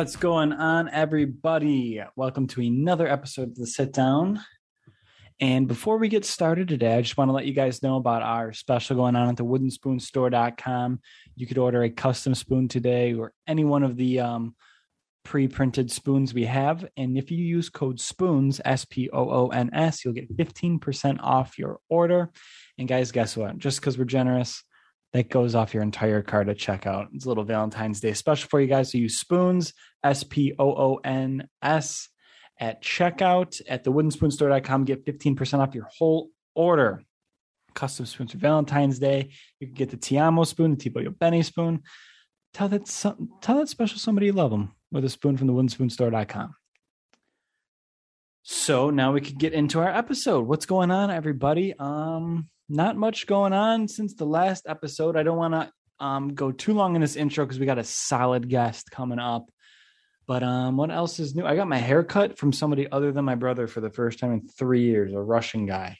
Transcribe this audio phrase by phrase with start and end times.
[0.00, 2.02] What's going on, everybody?
[2.16, 4.40] Welcome to another episode of The Sit Down.
[5.40, 8.22] And before we get started today, I just want to let you guys know about
[8.22, 11.00] our special going on at the woodenspoonstore.com.
[11.36, 14.56] You could order a custom spoon today or any one of the um,
[15.22, 16.88] pre printed spoons we have.
[16.96, 21.18] And if you use code SPOONS, S P O O N S, you'll get 15%
[21.20, 22.30] off your order.
[22.78, 23.58] And guys, guess what?
[23.58, 24.64] Just because we're generous,
[25.12, 27.08] that goes off your entire card at checkout.
[27.12, 28.92] It's a little Valentine's Day special for you guys.
[28.92, 29.72] So use spoons,
[30.04, 32.08] S P O O N S,
[32.58, 34.84] at checkout at the woodenspoonstore.com.
[34.84, 37.02] Get 15% off your whole order.
[37.74, 39.30] Custom spoons for Valentine's Day.
[39.58, 41.82] You can get the Tiamo spoon, the Tiboyo Benny spoon.
[42.52, 45.52] Tell that some, tell that special somebody you love them with a spoon from the
[45.52, 46.54] woodenspoonstore.com.
[48.42, 50.46] So now we could get into our episode.
[50.46, 51.74] What's going on, everybody?
[51.78, 55.16] Um, not much going on since the last episode.
[55.16, 57.84] I don't want to um, go too long in this intro because we got a
[57.84, 59.50] solid guest coming up.
[60.26, 61.44] But um, what else is new?
[61.44, 64.32] I got my hair cut from somebody other than my brother for the first time
[64.32, 65.98] in three years, a Russian guy.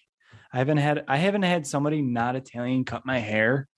[0.52, 3.68] I haven't had I haven't had somebody not Italian cut my hair.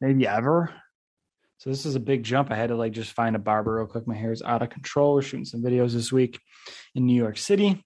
[0.00, 0.72] Maybe ever.
[1.58, 2.50] So this is a big jump.
[2.50, 4.06] I had to like just find a barber real quick.
[4.06, 5.14] My hair is out of control.
[5.14, 6.40] We're shooting some videos this week
[6.94, 7.84] in New York City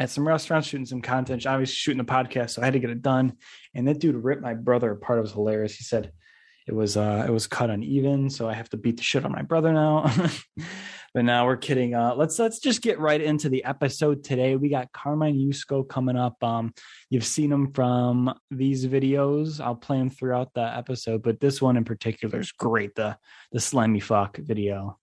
[0.00, 2.50] at some restaurants, shooting some content, obviously shooting the podcast.
[2.50, 3.34] So I had to get it done.
[3.74, 5.18] And that dude ripped my brother apart.
[5.18, 5.76] It was hilarious.
[5.76, 6.12] He said
[6.66, 9.32] it was uh it was cut uneven, so I have to beat the shit on
[9.32, 10.10] my brother now.
[11.14, 11.94] but now we're kidding.
[11.94, 14.56] Uh let's let's just get right into the episode today.
[14.56, 16.42] We got Carmine Yusko coming up.
[16.42, 16.72] Um
[17.10, 19.60] you've seen him from these videos.
[19.60, 22.94] I'll play him throughout the episode, but this one in particular is great.
[22.94, 23.18] The
[23.52, 24.98] the slimy fuck video.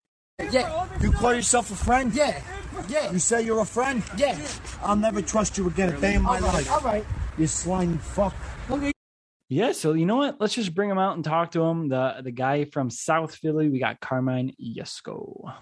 [0.51, 0.87] Yeah.
[1.01, 2.13] You call yourself a friend?
[2.15, 2.41] Yeah.
[2.87, 3.11] Yeah.
[3.11, 4.03] You say you're a friend?
[4.17, 4.37] Yeah.
[4.81, 6.53] I'll never trust you again a day in my All right.
[6.53, 6.71] life.
[6.71, 7.05] All right.
[7.37, 8.33] You slimy fuck.
[8.69, 8.91] Okay.
[9.49, 10.41] Yeah, so you know what?
[10.41, 11.87] Let's just bring him out and talk to him.
[11.87, 15.53] The the guy from South Philly, we got Carmine Yusko.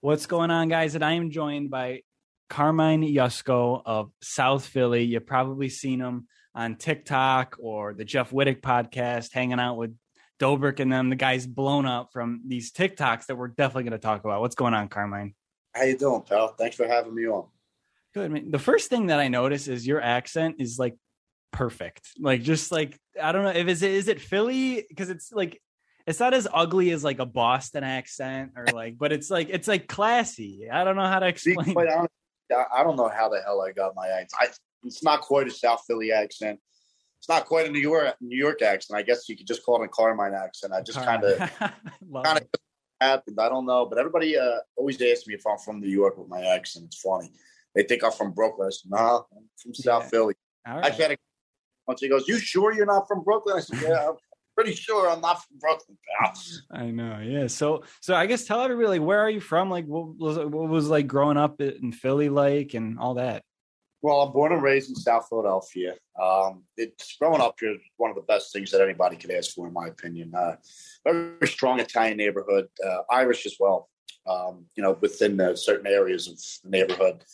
[0.00, 0.94] What's going on, guys?
[0.94, 2.02] And I am joined by
[2.48, 5.04] Carmine Yusko of South Philly.
[5.04, 9.94] You've probably seen him on TikTok or the Jeff Wittek podcast, hanging out with
[10.40, 11.10] Dobrik and them.
[11.10, 14.40] The guy's blown up from these TikToks that we're definitely going to talk about.
[14.40, 15.34] What's going on, Carmine?
[15.78, 16.48] How you doing, pal?
[16.48, 17.46] Thanks for having me on.
[18.14, 18.30] Good.
[18.30, 18.50] Man.
[18.50, 20.96] The first thing that I notice is your accent is like
[21.52, 22.08] perfect.
[22.18, 25.62] Like just like I don't know if is it is it Philly because it's like
[26.06, 29.68] it's not as ugly as like a Boston accent or like, but it's like it's
[29.68, 30.68] like classy.
[30.70, 31.74] I don't know how to explain.
[31.74, 34.32] quite I don't know how the hell I got my accent.
[34.40, 34.46] I,
[34.84, 36.58] it's not quite a South Philly accent.
[37.18, 38.98] It's not quite a New York New York accent.
[38.98, 40.72] I guess you could just call it a Carmine accent.
[40.72, 42.42] I just kind of kind of
[43.00, 43.38] happened.
[43.40, 46.28] I don't know, but everybody uh, always asks me if I'm from New York with
[46.28, 46.86] my accent.
[46.86, 47.30] It's funny.
[47.74, 48.68] They think I'm from Brooklyn.
[48.68, 50.08] I said, nah, I'm from South Yeah.
[50.08, 50.34] Philly.
[50.66, 50.94] All I right.
[50.94, 51.16] had a
[51.86, 54.16] once he goes, "You sure you're not from Brooklyn?" I said, "Yeah, I'm
[54.54, 56.34] pretty sure I'm not from Brooklyn, pal."
[56.70, 57.18] I know.
[57.20, 57.46] Yeah.
[57.46, 59.70] So so I guess tell everybody like where are you from?
[59.70, 63.42] Like what was what was like growing up in Philly like and all that.
[64.00, 65.94] Well, I'm born and raised in South Philadelphia.
[66.20, 69.54] Um, it's growing up here is one of the best things that anybody could ask
[69.54, 70.32] for, in my opinion.
[70.34, 70.54] Uh,
[71.04, 73.88] very strong Italian neighborhood, uh, Irish as well.
[74.24, 77.24] Um, you know, within the certain areas of the neighborhood,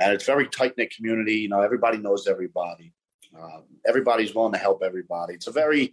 [0.00, 1.34] and it's very tight knit community.
[1.34, 2.94] You know, everybody knows everybody.
[3.38, 5.34] Um, everybody's willing to help everybody.
[5.34, 5.92] It's a very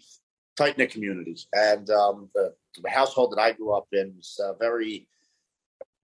[0.58, 4.54] tight knit community, and um, the, the household that I grew up in was uh,
[4.54, 5.08] very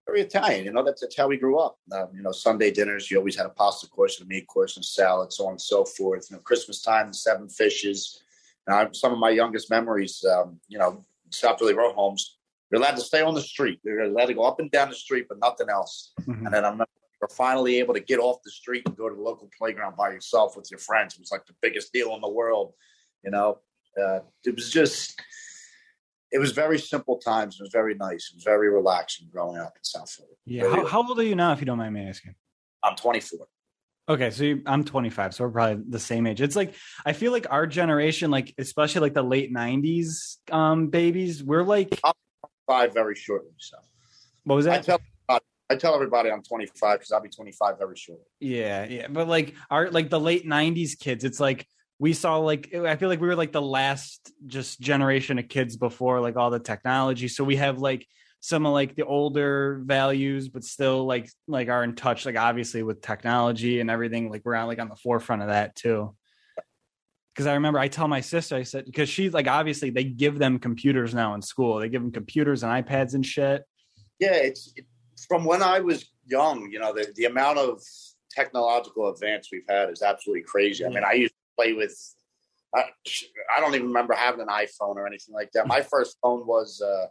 [0.06, 0.66] very Italian.
[0.66, 1.78] You know, that's, that's how we grew up.
[1.92, 4.76] Um, you know, Sunday dinners, you always had a pasta course and a meat course
[4.76, 6.28] and salad, so on and so forth.
[6.30, 8.22] You know, Christmas time, the seven fishes.
[8.94, 12.38] Some of my youngest memories, um, you know, South Philly row homes,
[12.70, 13.80] you're allowed to stay on the street.
[13.84, 16.14] You're allowed to go up and down the street, but nothing else.
[16.22, 16.46] Mhm.
[16.46, 16.78] And then I'm
[17.22, 20.10] you're finally able to get off the street and go to the local playground by
[20.10, 21.14] yourself with your friends.
[21.14, 22.74] It was like the biggest deal in the world.
[23.24, 23.60] You know,
[24.02, 25.22] uh, it was just,
[26.32, 27.58] it was very simple times.
[27.60, 28.30] It was very nice.
[28.32, 30.30] It was very relaxing growing up in South Philly.
[30.46, 30.64] Yeah.
[30.64, 30.92] Really How, is.
[30.92, 32.36] how old are you now if you don't mind me asking?
[32.84, 33.48] I'm 24.
[34.10, 36.42] Okay, so you, I'm 25, so we're probably the same age.
[36.42, 36.74] It's like
[37.06, 42.00] I feel like our generation, like especially like the late 90s um babies, we're like
[42.68, 43.52] Five very shortly.
[43.58, 43.78] So
[44.44, 44.86] what was I that?
[44.86, 45.00] tell
[45.70, 48.26] I tell everybody I'm 25 because I'll be 25 very shortly.
[48.42, 51.66] Yeah, yeah, but like our like the late 90s kids, it's like
[52.02, 55.78] we saw like I feel like we were like the last just generation of kids
[55.78, 57.28] before like all the technology.
[57.28, 58.08] So we have like
[58.40, 62.26] some of like the older values, but still like like are in touch.
[62.26, 65.76] Like obviously with technology and everything, like we're on like on the forefront of that
[65.76, 66.16] too.
[67.36, 70.40] Because I remember I tell my sister, I said because she's like obviously they give
[70.40, 71.78] them computers now in school.
[71.78, 73.64] They give them computers and iPads and shit.
[74.18, 74.88] Yeah, it's it,
[75.28, 76.68] from when I was young.
[76.72, 77.80] You know, the the amount of
[78.32, 80.84] technological advance we've had is absolutely crazy.
[80.84, 81.98] I mean, I used play with.
[82.74, 82.86] I,
[83.56, 85.68] I don't even remember having an iPhone or anything like that.
[85.68, 87.08] My first phone was uh,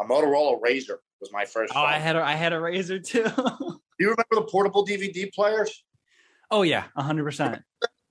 [0.00, 0.96] a Motorola Razr.
[1.20, 1.72] Was my first.
[1.72, 1.86] Oh, phone.
[1.86, 3.24] I had a, I had a razor too.
[3.24, 3.30] Do
[3.98, 5.84] you remember the portable DVD players?
[6.52, 7.62] oh yeah, hundred percent.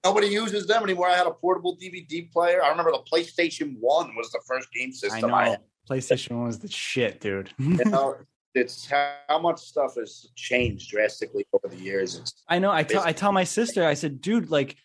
[0.03, 1.07] Nobody uses them anymore.
[1.07, 2.63] I had a portable DVD player.
[2.63, 5.35] I remember the PlayStation One was the first game I system know.
[5.35, 5.59] I, had.
[5.89, 7.53] PlayStation One was the shit, dude.
[7.59, 8.17] You know,
[8.53, 12.15] it's how, how much stuff has changed drastically over the years.
[12.15, 12.71] It's, I know.
[12.71, 14.75] I tell I tell my sister, I said, dude, like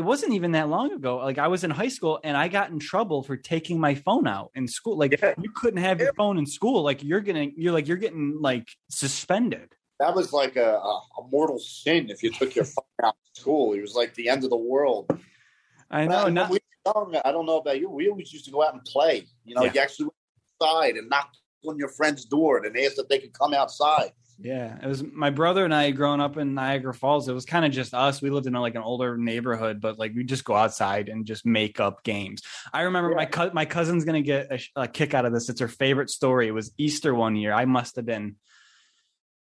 [0.00, 1.18] it wasn't even that long ago.
[1.18, 4.26] Like I was in high school and I got in trouble for taking my phone
[4.26, 4.96] out in school.
[4.96, 5.34] Like Yeah.
[5.38, 6.82] you couldn't have your phone in school.
[6.82, 9.74] Like you're gonna you're like you're getting like suspended.
[9.98, 13.74] that was like a, a, mortal sin if you took your phone out of school.
[13.74, 15.04] It was like the end of the world.
[15.90, 16.24] I know.
[16.24, 17.90] When Not, we I don't know about you.
[17.90, 19.26] We always used to go out and play.
[19.44, 19.72] You know, Yeah.
[19.74, 20.14] you actually went
[20.62, 21.36] outside and knocked
[21.66, 24.12] on your friend's door and asked if they could come outside.
[24.42, 27.28] Yeah, it was my brother and I growing up in Niagara Falls.
[27.28, 28.22] It was kind of just us.
[28.22, 31.26] We lived in a, like an older neighborhood, but like we just go outside and
[31.26, 32.42] just make up games.
[32.72, 35.48] I remember my co- my cousin's gonna get a, a kick out of this.
[35.50, 36.48] It's her favorite story.
[36.48, 37.52] It was Easter one year.
[37.52, 38.36] I must have been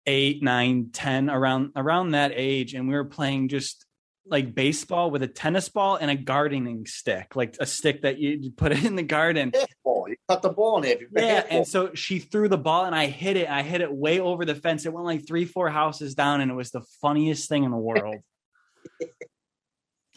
[0.07, 3.85] eight, nine, ten, around around that age, and we were playing just
[4.25, 8.51] like baseball with a tennis ball and a gardening stick, like a stick that you
[8.51, 9.51] put it in the garden.
[9.83, 10.09] Ball.
[10.09, 10.99] You cut the ball in.
[10.99, 13.49] You Yeah, and so she threw the ball and I hit it.
[13.49, 14.85] I hit it way over the fence.
[14.85, 17.77] It went like three, four houses down, and it was the funniest thing in the
[17.77, 18.17] world.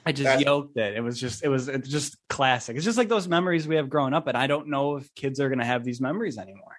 [0.06, 0.96] I just That's- yoked it.
[0.96, 2.76] It was just, it was it's just classic.
[2.76, 5.40] It's just like those memories we have growing up, and I don't know if kids
[5.40, 6.76] are gonna have these memories anymore.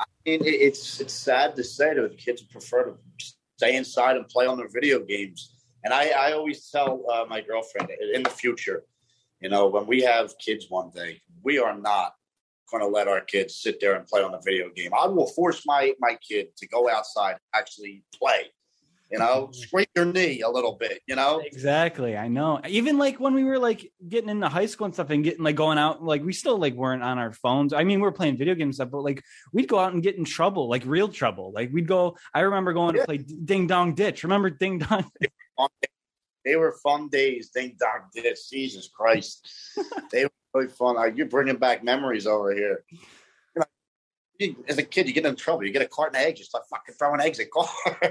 [0.00, 2.94] I mean, it's it's sad to say that the kids prefer to
[3.56, 5.54] stay inside and play on their video games.
[5.84, 8.84] And I, I always tell uh, my girlfriend in the future,
[9.40, 12.14] you know, when we have kids one day, we are not
[12.70, 14.90] going to let our kids sit there and play on the video game.
[14.98, 18.46] I will force my my kid to go outside, actually play.
[19.10, 19.52] You know, mm-hmm.
[19.54, 21.00] scrape your knee a little bit.
[21.06, 22.16] You know, Exactly.
[22.16, 22.60] I know.
[22.68, 25.56] Even like when we were like getting into high school and stuff and getting like
[25.56, 27.72] going out, like we still like weren't on our phones.
[27.72, 29.22] I mean, we are playing video games stuff, but like
[29.52, 31.52] we'd go out and get in trouble, like real trouble.
[31.52, 33.02] Like we'd go, I remember going Yeah.
[33.02, 34.24] to play Ding Dong Ditch.
[34.24, 35.10] Remember Ding Dong?
[36.44, 37.50] they were fun days.
[37.54, 38.48] Ding dong, ditch.
[38.50, 39.46] Jesus Christ,
[40.12, 40.96] they were really fun.
[40.96, 42.84] Like, you're bringing back memories over here.
[44.38, 45.64] You as a kid, you get in trouble.
[45.64, 46.38] You get a carton of eggs.
[46.38, 47.68] You start fucking throwing eggs at cars.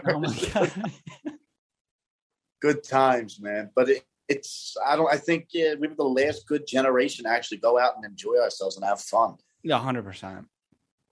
[0.07, 0.71] Oh my God.
[2.61, 3.69] good times, man.
[3.75, 5.11] But it, it's I don't.
[5.11, 8.37] I think yeah, we were the last good generation to actually go out and enjoy
[8.41, 9.35] ourselves and have fun.
[9.63, 10.45] Yeah, 100%.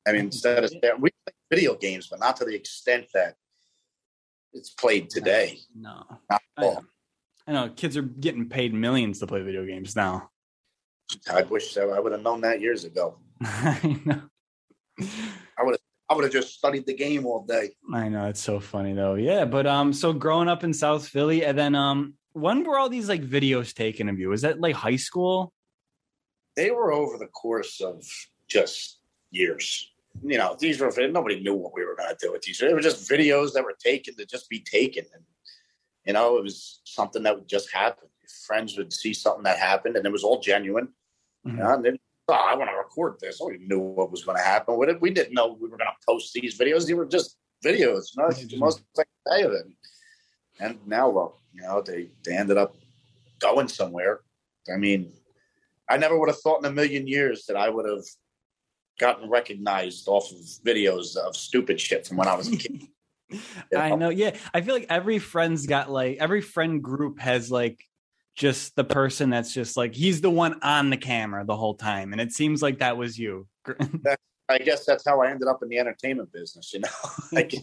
[0.07, 3.35] I mean, instead of we play video games, but not to the extent that
[4.53, 5.59] it's played today.
[5.75, 6.03] No.
[6.09, 6.73] Not I at all.
[6.73, 6.85] know.
[7.47, 10.29] I know kids are getting paid millions to play video games now.
[11.31, 13.17] I wish I would have known that years ago.
[13.41, 14.21] I know.
[14.99, 15.81] I would have.
[16.07, 17.71] I would have just studied the game all day.
[17.91, 19.15] I know it's so funny though.
[19.15, 22.89] Yeah, but um, so growing up in South Philly, and then um, when were all
[22.89, 24.29] these like videos taken of you?
[24.29, 25.51] Was that like high school?
[26.55, 28.03] They were over the course of
[28.47, 28.99] just
[29.31, 29.91] years.
[30.23, 32.59] You know, these were nobody knew what we were going to do with these.
[32.59, 35.23] They were just videos that were taken to just be taken, and
[36.05, 38.07] you know, it was something that would just happen.
[38.45, 40.89] Friends would see something that happened, and it was all genuine.
[41.47, 41.51] Mhm.
[41.51, 43.39] You know, and then, oh, I want to record this.
[43.39, 45.01] Nobody knew what was going to happen with it.
[45.01, 46.87] We didn't know we were going to post these videos.
[46.87, 48.15] They were just videos.
[48.15, 49.65] You know, it's the most day of it.
[50.59, 52.75] And now, well, you know, they they ended up
[53.39, 54.21] going somewhere.
[54.73, 55.11] I mean,
[55.89, 58.03] I never would have thought in a million years that I would have
[58.99, 62.83] gotten recognized off of videos of stupid shit from when I was a kid.
[63.75, 64.09] I know.
[64.09, 67.83] Yeah, I feel like every friend's got like every friend group has like
[68.35, 72.11] just the person that's just like he's the one on the camera the whole time,
[72.11, 73.47] and it seems like that was you.
[74.47, 76.71] I guess that's how I ended up in the entertainment business.
[76.73, 76.89] You know,
[77.35, 77.61] I guess,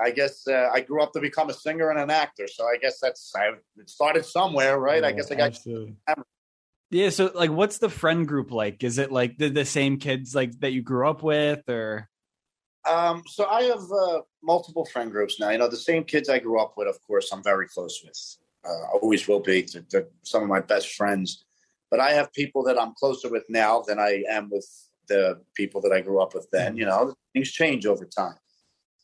[0.00, 2.76] I, guess uh, I grew up to become a singer and an actor, so I
[2.76, 5.02] guess that's I, it started somewhere, right?
[5.02, 5.96] I guess I got Absolutely.
[6.90, 7.10] Yeah.
[7.10, 8.84] So, like, what's the friend group like?
[8.84, 12.08] Is it like the, the same kids like that you grew up with, or
[12.88, 15.50] Um, so I have uh, multiple friend groups now.
[15.50, 18.45] You know, the same kids I grew up with, of course, I'm very close with.
[18.66, 19.66] Uh, always will be.
[19.90, 21.44] They're some of my best friends.
[21.90, 24.66] But I have people that I'm closer with now than I am with
[25.08, 26.76] the people that I grew up with then.
[26.76, 28.36] You know, things change over time.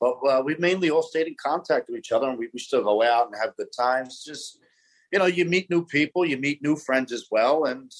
[0.00, 2.82] But uh, we've mainly all stayed in contact with each other, and we, we still
[2.82, 4.24] go out and have good times.
[4.24, 4.58] Just
[5.12, 7.92] you know, you meet new people, you meet new friends as well, and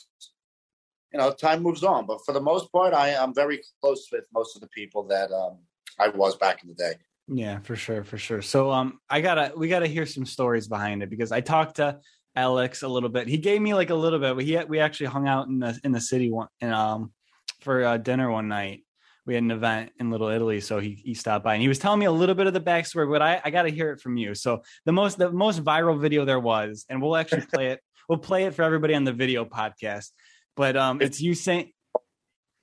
[1.12, 2.06] you know, time moves on.
[2.06, 5.30] But for the most part, I am very close with most of the people that
[5.30, 5.58] um,
[5.98, 6.94] I was back in the day.
[7.28, 8.42] Yeah, for sure, for sure.
[8.42, 11.98] So um I gotta we gotta hear some stories behind it because I talked to
[12.34, 13.28] Alex a little bit.
[13.28, 14.38] He gave me like a little bit.
[14.44, 17.12] He we actually hung out in the in the city one and um
[17.60, 18.84] for uh, dinner one night.
[19.24, 21.78] We had an event in Little Italy, so he he stopped by and he was
[21.78, 24.00] telling me a little bit of the backstory, but I I got to hear it
[24.00, 24.34] from you.
[24.34, 27.80] So the most the most viral video there was, and we'll actually play it.
[28.08, 30.10] We'll play it for everybody on the video podcast.
[30.56, 31.70] But um, it's you saying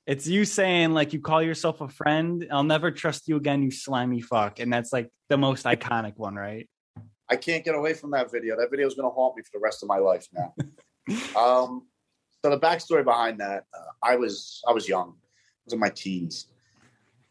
[0.10, 2.48] it's you saying like you call yourself a friend.
[2.50, 6.34] I'll never trust you again, you slimy fuck, and that's like the most iconic one,
[6.34, 6.68] right?
[7.30, 8.58] I can't get away from that video.
[8.58, 10.56] That video is going to haunt me for the rest of my life now.
[11.40, 11.86] um,
[12.44, 15.10] so the backstory behind that, uh, I was I was young.
[15.10, 16.48] I was in my teens.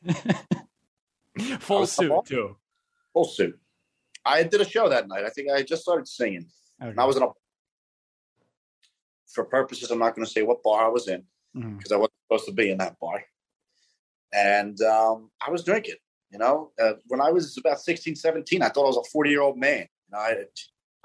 [1.58, 2.56] Full suit too.
[3.12, 3.58] Full suit.
[4.24, 5.24] I did a show that night.
[5.24, 6.46] I think I just started singing.
[6.80, 6.90] Okay.
[6.90, 7.28] And I was in a
[9.26, 11.24] for purposes, I'm not going to say what bar I was in
[11.58, 11.78] Mhm.
[11.78, 13.24] because I wasn't supposed to be in that bar.
[14.32, 15.96] And um, I was drinking,
[16.30, 16.72] you know.
[16.80, 19.58] Uh, when I was about 16, 17, I thought I was a 40 year old
[19.58, 19.80] man.
[20.08, 20.44] You know, I,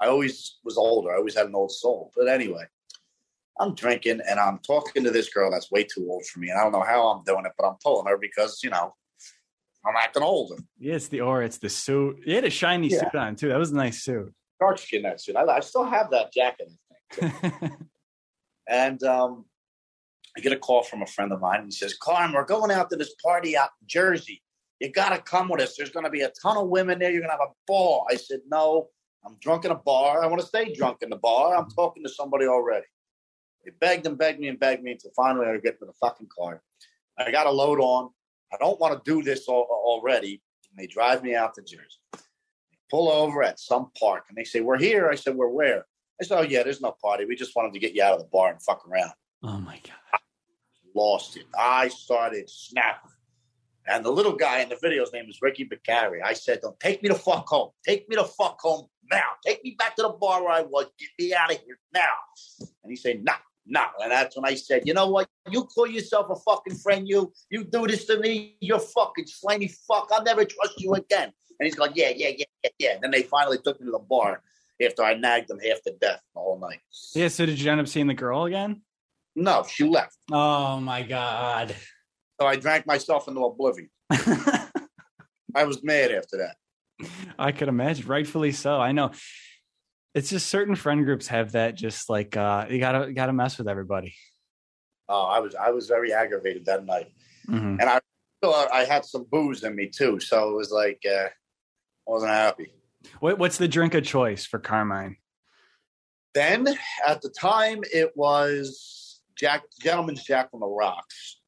[0.00, 1.12] I always was older.
[1.12, 2.12] I always had an old soul.
[2.16, 2.64] But anyway,
[3.58, 6.50] I'm drinking and I'm talking to this girl that's way too old for me.
[6.50, 8.94] And I don't know how I'm doing it, but I'm pulling her because, you know,
[9.86, 10.56] I'm acting older.
[10.78, 12.20] Yeah, it's the aura, it's the suit.
[12.26, 13.00] You had a shiny Yeah.
[13.00, 13.48] suit on too.
[13.48, 14.34] That was a nice suit.
[14.60, 15.36] Dark skin that suit.
[15.36, 16.70] I, I still have that jacket,
[17.12, 17.72] I think.
[18.66, 19.44] And um,
[20.36, 22.70] I get a call from a friend of mine and he says, Carm, we're going
[22.70, 24.42] out to this party out in Jersey.
[24.80, 25.76] You got to come with us.
[25.76, 27.10] There's going to be a ton of women there.
[27.12, 28.06] You're going to have a ball.
[28.10, 28.88] I said, No,
[29.24, 30.22] I'm drunk in a bar.
[30.22, 31.56] I want to stay drunk in the bar.
[31.56, 32.86] I'm talking to somebody already.
[33.64, 36.28] They begged and begged me and begged me until finally I get to the fucking
[36.36, 36.60] car.
[37.16, 38.10] I got a load on.
[38.52, 40.42] I don't want to do this al- uh, already.
[40.70, 41.98] And they drive me out to Jersey.
[42.12, 42.18] They
[42.90, 45.08] Pull over at some park and they say, We're here.
[45.08, 45.86] I said, We're where?
[46.20, 47.24] I said, Oh, yeah, there's no party.
[47.24, 49.12] We just wanted to get you out of the bar and fuck around.
[49.44, 50.20] oh my god.
[50.94, 51.44] Lost it.
[51.58, 53.10] I started snapping.
[53.86, 56.22] And the little guy in the video's name is Ricky Beccari.
[56.24, 57.70] I said, Don't take me the fuck home.
[57.86, 59.32] Take me the fuck home now.
[59.44, 60.86] Take me back to the bar where I was.
[60.98, 62.14] Get me out of here now.
[62.82, 63.34] And he said, Nah,
[63.66, 63.88] nah.
[64.02, 65.28] And that's when I said, You know what?
[65.50, 67.06] You call yourself a fucking friend.
[67.06, 68.56] You you do this to me.
[68.60, 70.08] You're fucking slimy fuck.
[70.12, 71.30] I'll never trust you again.
[71.60, 72.92] And he's going, Yeah, yeah, yeah, yeah, yeah.
[72.94, 74.42] And then they finally took me to the bar
[74.82, 76.80] after I nagged them half to death whole night.
[77.14, 78.80] Yeah, so did you end up seeing the girl again?
[79.36, 80.16] No, she left.
[80.30, 81.74] Oh my god.
[82.40, 83.90] So I drank myself into oblivion.
[84.10, 86.56] I was mad after that.
[87.38, 88.80] I could imagine, rightfully so.
[88.80, 89.10] I know.
[90.14, 91.74] It's just certain friend groups have that.
[91.74, 94.14] Just like uh, you gotta gotta mess with everybody.
[95.08, 97.12] Oh, I was I was very aggravated that night,
[97.48, 97.78] Mhm.
[97.80, 98.00] and I
[98.72, 100.20] I had some booze in me too.
[100.20, 101.30] So it was like uh, I
[102.06, 102.72] wasn't happy.
[103.20, 105.16] What, what's the drink of choice for Carmine?
[106.34, 106.66] Then
[107.06, 109.03] at the time it was
[109.38, 111.40] Jack Gentleman's Jack from the Rocks,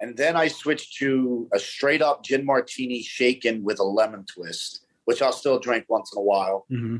[0.00, 4.86] and then I switched to a straight up gin martini shaken with a lemon twist,
[5.04, 6.66] which I'll still drink once in a while.
[6.70, 6.96] Mm-hmm.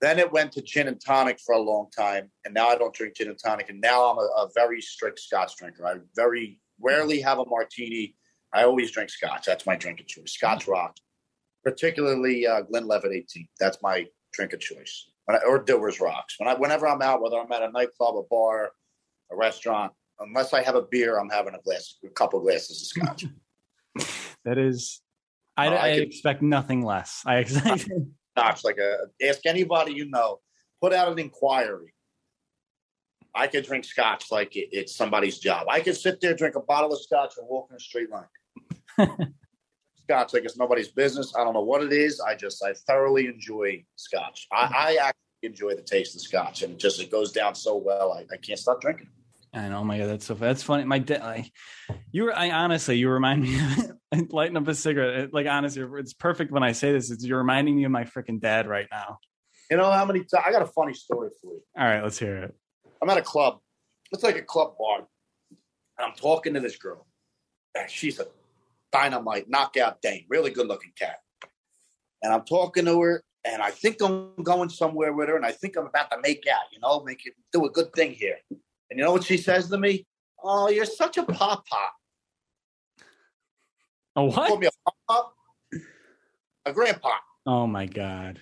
[0.00, 2.94] Then it went to gin and tonic for a long time, and now I don't
[2.94, 3.68] drink gin and tonic.
[3.68, 5.86] And now I'm a, a very strict Scotch drinker.
[5.86, 8.16] I very rarely have a martini.
[8.52, 9.46] I always drink Scotch.
[9.46, 10.32] That's my drink of choice.
[10.32, 10.96] Scotch rock,
[11.64, 13.48] particularly uh, Glenlivet 18.
[13.58, 15.10] That's my drink of choice.
[15.26, 16.34] When I, or Dewar's rocks.
[16.38, 18.72] When I, whenever I'm out, whether I'm at a nightclub, a bar,
[19.32, 22.86] a restaurant, unless I have a beer, I'm having a glass, a couple glasses of
[22.88, 23.24] Scotch.
[24.46, 25.02] That is,
[25.58, 27.22] I, Oh, I I could- expect nothing less.
[27.26, 27.90] I expect.
[28.38, 28.96] Scotch, like a
[29.28, 30.38] ask anybody you know,
[30.80, 31.92] put out an inquiry.
[33.34, 35.66] I could drink scotch like it, it's somebody's job.
[35.68, 38.24] I could sit there, drink a bottle of scotch, and walk in a straight line.
[40.02, 41.34] scotch like it's nobody's business.
[41.38, 42.20] I don't know what it is.
[42.20, 44.46] I just I thoroughly enjoy scotch.
[44.50, 44.74] I, mm-hmm.
[44.74, 48.12] I actually enjoy the taste of scotch, and just it goes down so well.
[48.14, 49.08] I, I can't stop drinking.
[49.52, 49.78] I know.
[49.78, 50.84] Oh my god, that's so that's funny.
[50.84, 51.52] My dad, like,
[52.12, 52.36] you were.
[52.36, 53.58] I honestly, you remind me.
[54.12, 55.32] of lighting up a cigarette.
[55.32, 57.10] Like honestly, it's perfect when I say this.
[57.10, 59.18] It's you're reminding me of my freaking dad right now.
[59.70, 60.44] You know how many times?
[60.44, 61.62] I got a funny story for you.
[61.78, 62.54] All right, let's hear it.
[63.00, 63.58] I'm at a club.
[64.12, 65.06] It's like a club bar.
[65.98, 67.06] And I'm talking to this girl.
[67.76, 68.26] And she's a
[68.90, 71.18] dynamite knockout dame, really good looking cat.
[72.22, 75.52] And I'm talking to her, and I think I'm going somewhere with her, and I
[75.52, 78.38] think I'm about to make out, you know, make it do a good thing here.
[78.90, 80.06] And you know what she says to me?
[80.42, 81.92] Oh, you're such a pop pop.
[84.16, 84.60] A Call what?
[84.60, 85.34] me a pop pop?
[86.66, 87.12] A grandpa.
[87.46, 88.40] Oh my god.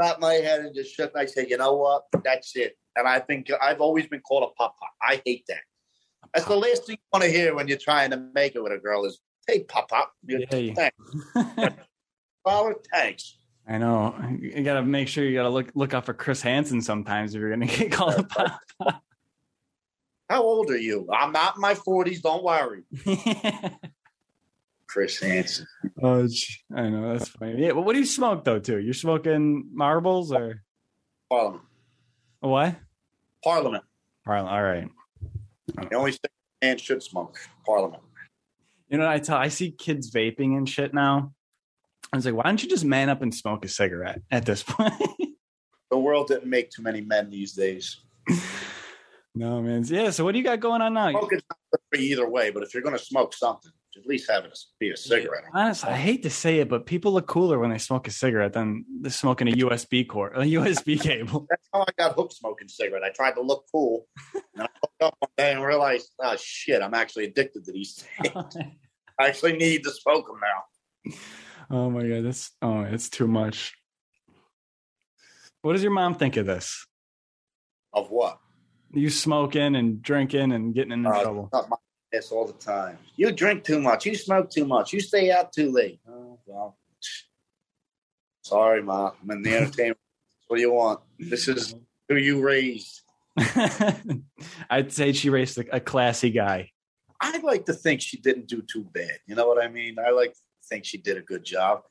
[0.00, 1.12] Got my head and just shook.
[1.16, 2.04] I said, you know what?
[2.22, 2.76] That's it.
[2.96, 4.90] And I think I've always been called a pop pop.
[5.02, 5.58] I hate that.
[6.34, 8.72] That's the last thing you want to hear when you're trying to make it with
[8.72, 10.12] a girl is, hey, pop pop.
[10.26, 11.76] Yeah, Thanks.
[12.44, 13.36] Father, thanks.
[13.66, 14.14] I know.
[14.40, 17.50] You gotta make sure you gotta look look out for Chris Hansen sometimes if you're
[17.50, 19.02] gonna get called a pop pop.
[20.28, 21.08] How old are you?
[21.12, 22.20] I'm not in my 40s.
[22.20, 22.82] Don't worry.
[24.86, 25.66] Chris Hansen.
[26.02, 26.26] oh,
[26.74, 27.62] I know that's funny.
[27.62, 28.58] Yeah, but what do you smoke though?
[28.58, 30.62] Too, you're smoking Marlboros or
[31.30, 31.62] Parliament.
[32.40, 32.76] what?
[33.44, 33.84] Parliament.
[34.24, 34.54] Parliament.
[34.54, 34.88] All right.
[35.90, 36.30] The only thing
[36.62, 37.38] man should smoke.
[37.66, 38.02] Parliament.
[38.88, 41.32] You know, I tell I see kids vaping and shit now.
[42.10, 44.62] I was like, why don't you just man up and smoke a cigarette at this
[44.62, 44.94] point?
[45.90, 48.02] The world didn't make too many men these days.
[49.38, 49.84] No, man.
[49.86, 50.10] Yeah.
[50.10, 51.10] So what do you got going on now?
[51.10, 54.30] Smoking's not good for either way, but if you're going to smoke something, at least
[54.30, 55.44] have it be a cigarette.
[55.54, 58.52] Honestly, I hate to say it, but people look cooler when they smoke a cigarette
[58.52, 61.46] than they're smoking a USB cord, a USB cable.
[61.48, 63.04] That's how I got hooked smoking cigarette.
[63.04, 66.82] I tried to look cool, and I woke up one day and realized, oh shit,
[66.82, 68.56] I'm actually addicted to these things.
[69.20, 71.14] I actually need to smoke them now.
[71.70, 73.74] oh my god, that's oh, it's too much.
[75.62, 76.86] What does your mom think of this?
[77.92, 78.38] Of what?
[78.92, 81.48] You smoking and drinking and getting in Uh, trouble.
[81.52, 81.76] Not my
[82.14, 82.98] ass all the time.
[83.16, 84.06] You drink too much.
[84.06, 84.92] You smoke too much.
[84.92, 86.00] You stay out too late.
[86.08, 86.78] Oh well.
[88.42, 89.12] Sorry, ma.
[89.22, 89.98] I'm in the entertainment.
[90.46, 91.00] what do you want?
[91.18, 91.74] This is
[92.08, 93.02] who you raised.
[94.70, 96.70] I'd say she raised a, a classy guy.
[97.20, 99.18] I'd like to think she didn't do too bad.
[99.26, 99.96] You know what I mean?
[99.98, 101.82] I like to think she did a good job.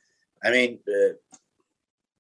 [0.43, 1.13] I mean, uh,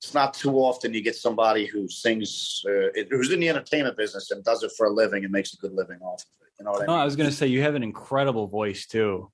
[0.07, 4.31] it's not too often you get somebody who sings, uh, who's in the entertainment business
[4.31, 6.53] and does it for a living and makes a good living off of it.
[6.57, 6.95] You know what I mean?
[6.95, 7.01] No?
[7.01, 9.29] I was gonna say you have an incredible voice too.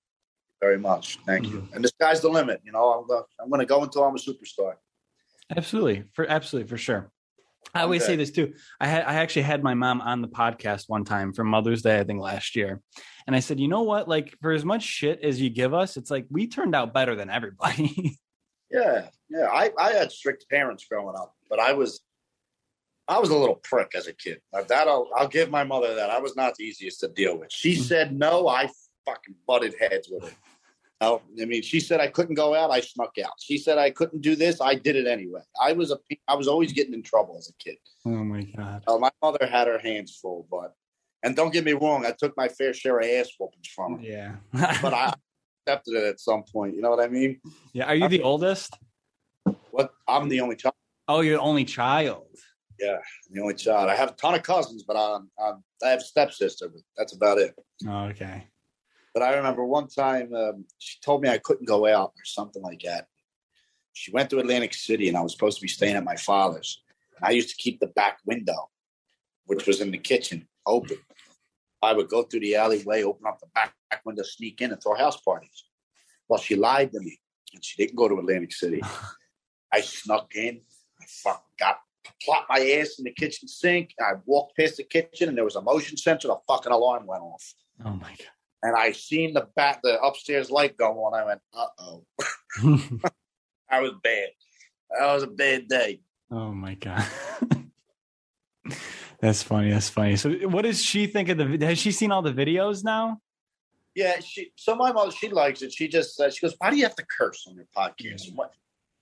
[0.59, 1.19] Very much.
[1.27, 1.67] Thank you.
[1.73, 2.61] And the sky's the limit.
[2.63, 4.75] You know, I'm, go- I'm going to go until I'm a superstar.
[5.55, 7.11] Absolutely, for absolutely for sure.
[7.75, 8.13] I always Okay.
[8.13, 8.53] say this too.
[8.79, 11.99] I had I actually had my mom on the podcast one time for Mother's Day,
[11.99, 12.81] I think last year,
[13.27, 14.07] and I said, you know what?
[14.07, 17.13] Like for as much shit as you give us, it's like we turned out better
[17.15, 18.17] than everybody.
[18.73, 19.47] Yeah, yeah.
[19.51, 22.01] I, I had strict parents growing up, but I was
[23.07, 24.39] I was a little prick as a kid.
[24.51, 26.09] That I'll, I'll give my mother that.
[26.09, 27.51] I was not the easiest to deal with.
[27.51, 28.69] She said no, I
[29.05, 30.35] fucking butted heads with her.
[31.01, 33.33] No, I mean, she said I couldn't go out, I snuck out.
[33.37, 35.41] She said I couldn't do this, I did it anyway.
[35.61, 37.77] I was a I was always getting in trouble as a kid.
[38.05, 38.83] oh my god!
[38.87, 40.73] Uh, my mother had her hands full, but
[41.21, 44.03] and don't get me wrong, I took my fair share of ass whoopings from her,
[44.03, 44.35] Yeah,
[44.81, 45.13] but I
[45.65, 46.75] accepted it at some point.
[46.75, 47.39] You know what I mean?
[47.73, 47.85] yeah.
[47.85, 48.77] Are you the oldest?
[49.71, 49.93] What?
[50.07, 50.75] I'm the only child.
[51.07, 52.25] Oh, you're the only child.
[52.81, 52.99] I'm
[53.31, 53.89] the only child.
[53.89, 57.13] I have a ton of cousins, but I'm, I'm, I have a stepsister, but that's
[57.15, 57.55] about it.
[57.87, 58.47] Oh, okay.
[59.13, 62.61] But I remember one time um, she told me I couldn't go out or something
[62.61, 63.07] like that.
[63.93, 66.81] She went to Atlantic City, and I was supposed to be staying at my father's.
[67.17, 68.69] And I used to keep the back window,
[69.45, 70.97] which was in the kitchen, open.
[71.83, 74.81] I would go through the alleyway, open up the back, back window, sneak in, and
[74.81, 75.65] throw house parties.
[76.27, 77.19] Well, she lied to me,
[77.53, 78.81] and she didn't go to Atlantic City.
[79.71, 80.61] I snuck in.
[81.01, 81.77] I fucking got
[82.23, 83.91] plopped my ass in the kitchen sink.
[83.99, 86.29] I walked past the kitchen, and there was a motion sensor.
[86.29, 87.53] The fucking alarm went off
[87.85, 88.27] Oh my God.
[88.63, 91.13] and I seen the back the upstairs light go on.
[91.13, 92.03] I went, uh oh.
[93.69, 94.29] I was bad.
[94.97, 96.01] That was a bad day.
[96.31, 97.05] oh my god.
[99.19, 99.71] That's funny.
[99.71, 100.15] That's funny.
[100.17, 101.65] So, what does she think of the?
[101.65, 103.19] Has she seen all the videos now?
[103.95, 104.51] Yeah, she.
[104.55, 105.71] So my mother, she likes it.
[105.71, 108.33] She just uh, she goes, "Why do you have to curse on your podcast?
[108.33, 108.53] What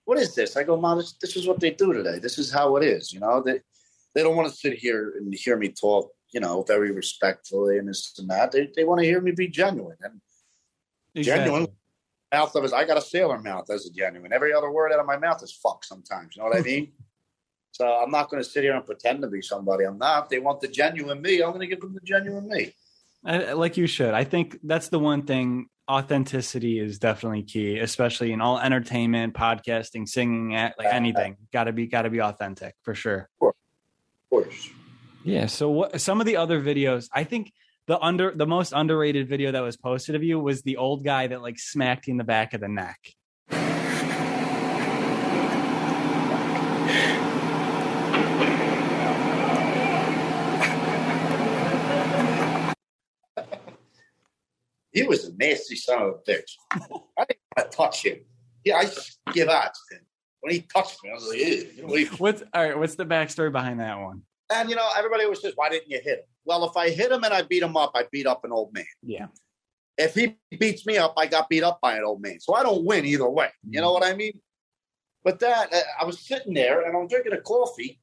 [0.05, 2.19] what is this?" I go, "Mom, this, this is what they do today.
[2.19, 3.13] This is how it is.
[3.13, 3.61] You know, they
[4.13, 6.11] they don't want to sit here and hear me talk.
[6.33, 8.51] You know, very respectfully and this and that.
[8.51, 10.19] They they want to hear me be genuine and
[11.13, 11.67] Genuine.
[12.31, 12.73] mouth of his.
[12.73, 14.33] I got a sailor mouth as a genuine.
[14.33, 15.83] Every other word out of my mouth is fuck.
[15.83, 16.91] Sometimes, you know what I mean.
[17.73, 20.25] So I'm not going to sit here and pretend to be somebody I'm not.
[20.25, 22.73] If they want the genuine me, I'm going to give them the genuine me.
[23.25, 24.13] I, I- like you should.
[24.13, 25.67] I think that's the one thing.
[25.89, 31.35] Authenticity is definitely key, especially in all entertainment, podcasting, singing, act, like uh, anything.
[31.51, 33.27] Got to be, got to be authentic for sure.
[33.41, 33.51] Of
[34.29, 34.69] course.
[35.25, 35.47] Yeah.
[35.47, 35.99] So what?
[35.99, 37.51] Some of the other videos, I think
[37.87, 41.27] the under the most underrated video that was posted of you was the old guy
[41.27, 42.99] that like smacked you in the back of the neck.
[54.91, 56.51] He was a nasty son of a bitch.
[56.71, 58.19] I didn't want to touch him.
[58.63, 60.01] Yeah, I just give out to him.
[60.41, 61.67] When he touched me, I was like, Ew.
[61.75, 62.77] You know, he- What's all right?
[62.77, 64.23] What's the backstory behind that one?
[64.53, 67.09] and you know, everybody always says, "Why didn't you hit him?" Well, if I hit
[67.11, 68.83] him and I beat him up, I beat up an old man.
[69.01, 69.27] Yeah.
[69.97, 72.39] If he beats me up, I got beat up by an old man.
[72.41, 73.49] So I don't win either way.
[73.69, 74.41] You know what I mean?
[75.23, 78.01] But that uh, I was sitting there and I'm drinking a coffee,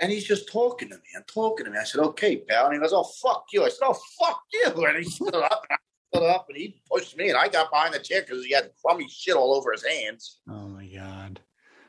[0.00, 1.78] and he's just talking to me and talking to me.
[1.78, 4.84] I said, "Okay, pal," and he goes, "Oh fuck you." I said, "Oh fuck you,"
[4.84, 5.64] and he stood up.
[5.70, 5.78] And
[6.22, 9.08] up and he pushed me, and I got behind the chair because he had crummy
[9.08, 10.40] shit all over his hands.
[10.48, 11.40] Oh my god.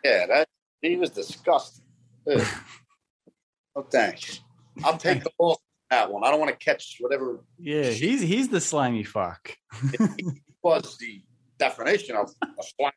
[0.03, 0.47] Yeah, that
[0.81, 1.83] he was disgusting.
[3.77, 4.39] Oh, thanks.
[4.85, 5.57] I'll take the loss.
[5.89, 6.23] that one.
[6.23, 9.51] I don't want to catch whatever Yeah, he's he's the slimy fuck.
[10.63, 11.21] was the
[11.59, 12.91] definition of a slime.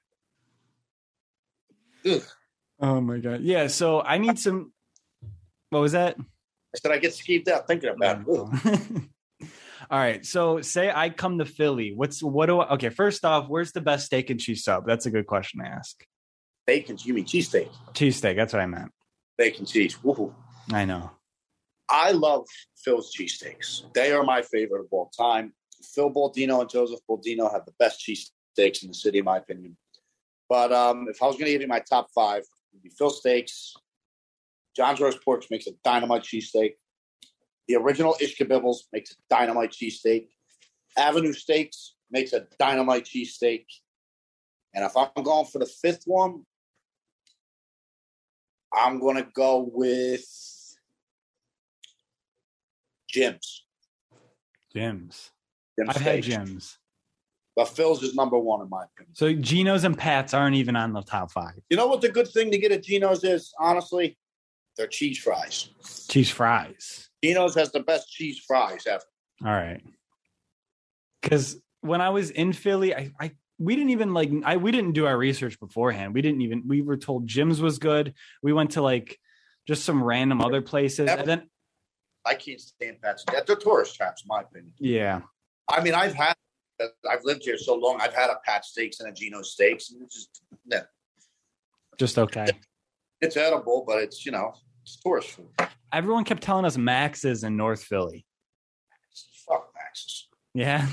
[2.06, 2.22] Ugh.
[2.80, 3.40] Oh my god.
[3.40, 4.72] Yeah, so I need some
[5.70, 6.16] what was that?
[6.20, 9.02] I said I get skeeved out thinking about it.
[9.90, 10.24] All right.
[10.24, 11.92] So say I come to Philly.
[11.94, 14.87] What's what do I okay, first off, where's the best steak and cheese sub?
[14.87, 16.05] That's a good question to ask.
[16.66, 17.70] Bacon, you mean cheesesteak?
[17.94, 18.92] Cheesesteak, that's what I meant.
[19.38, 19.96] Bacon cheese.
[20.05, 20.35] Woohoo.
[20.70, 21.11] I know.
[21.88, 22.46] I love
[22.85, 23.90] Phil's cheesesteaks.
[23.94, 25.55] They are my favorite of all time.
[25.94, 29.79] Phil Baldino and Joseph Baldino have the best cheesesteaks in the city, in my opinion.
[30.48, 32.90] But um, if I was going to give you my top five, it would be
[32.90, 33.74] Phil Steaks.
[34.77, 36.74] John's Roast Pork makes a dynamite cheesesteak.
[37.68, 40.28] The original Ishkabibbles makes a dynamite cheesesteak.
[40.96, 43.66] Avenue Steaks makes a dynamite cheesesteak.
[44.74, 46.44] And if I'm going for the fifth one,
[48.74, 50.24] I'm going to go with
[53.09, 53.64] Jim's.
[54.74, 55.31] Jim's.
[55.78, 56.22] Jim's I've had.
[56.22, 56.78] Jim's.
[57.57, 59.14] But Phil's is number one in my opinion.
[59.14, 61.54] So Geno's and Pat's aren't even on the top five.
[61.68, 64.16] You know what the good thing to get at Geno's is, honestly?
[64.76, 65.70] Their cheese fries.
[66.09, 67.07] Cheese fries.
[67.22, 69.02] Geno's has the best cheese fries ever.
[69.44, 69.83] All right.
[71.22, 74.92] Because when I was in Philly, I, I we didn't even like I we didn't
[74.92, 76.14] do our research beforehand.
[76.14, 78.14] We didn't even we were told Jim's was good.
[78.42, 79.18] We went to like
[79.66, 81.11] just some random other places.
[81.11, 81.50] And then
[82.24, 83.24] I can't stand Pat's.
[83.46, 84.72] They're tourist traps, in my opinion.
[84.78, 85.20] yeah.
[85.70, 86.35] I mean, I've had,
[87.09, 88.00] I've lived here so long.
[88.00, 90.83] I've had a Pat Steaks and a Geno's Steaks, and it's just, yeah,
[91.98, 92.46] Just okay.
[93.20, 95.48] it's edible, but it's you know, it's tourist food.
[95.92, 98.27] Everyone kept telling us Max's in North Philly.
[99.48, 100.29] Fuck Max's.
[100.55, 100.87] Yeah.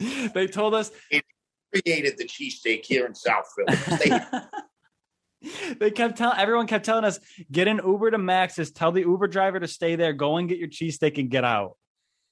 [0.34, 1.24] they told us it
[1.72, 3.78] Created the cheesesteak here in South Philly.
[4.04, 7.18] They- they kept telling everyone kept telling us
[7.52, 10.58] get an Uber to Max's, tell the Uber driver to stay there, go and get
[10.58, 11.76] your cheesesteak and get out.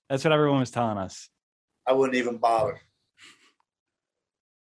[0.09, 1.29] That's what everyone was telling us.
[1.87, 2.81] I wouldn't even bother.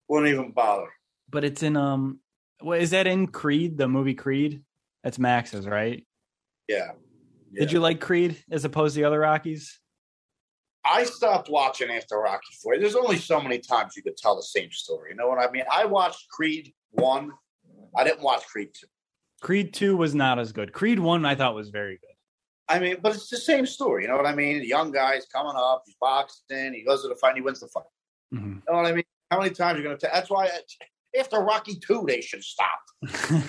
[0.08, 0.88] Wouldn't even bother.
[1.28, 2.20] But it's in um
[2.60, 4.62] what is that in Creed, the movie Creed?
[5.04, 6.06] That's Max's, right?
[6.68, 6.92] Yeah.
[7.52, 9.80] Did you like Creed as opposed to the other Rockies?
[10.84, 12.78] I stopped watching after Rocky Four.
[12.78, 15.10] There's only so many times you could tell the same story.
[15.10, 15.64] You know what I mean?
[15.70, 17.32] I watched Creed One.
[17.96, 18.86] I didn't watch Creed Two.
[19.40, 20.72] Creed 2 was not as good.
[20.72, 22.14] Creed 1 I thought was very good.
[22.68, 24.02] I mean, but it's the same story.
[24.02, 24.58] You know what I mean?
[24.60, 25.82] The young guy's coming up.
[25.86, 26.74] He's boxing.
[26.74, 27.30] He goes to the fight.
[27.30, 27.84] And he wins the fight.
[28.32, 28.56] Mhm.
[28.56, 29.04] You know what I mean?
[29.30, 30.14] How many times are you going to tell?
[30.14, 30.50] That's why
[31.18, 32.80] after Rocky Two, they should stop.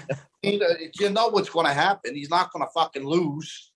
[0.44, 0.68] You know,
[1.00, 2.16] you know what's going to happen.
[2.16, 3.72] He's not going to fucking lose.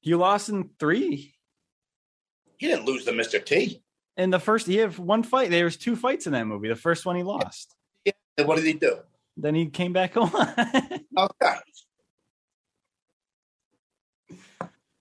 [0.00, 1.34] you lost in 3.
[2.56, 3.44] He didn't lose to Mr.
[3.44, 3.82] T.
[4.16, 5.50] In the first he had one fight.
[5.50, 6.68] There was two fights in that movie.
[6.68, 7.74] The first one he lost.
[8.06, 8.98] And what did he do?
[9.36, 10.30] Then he came back on.
[11.18, 11.54] Okay.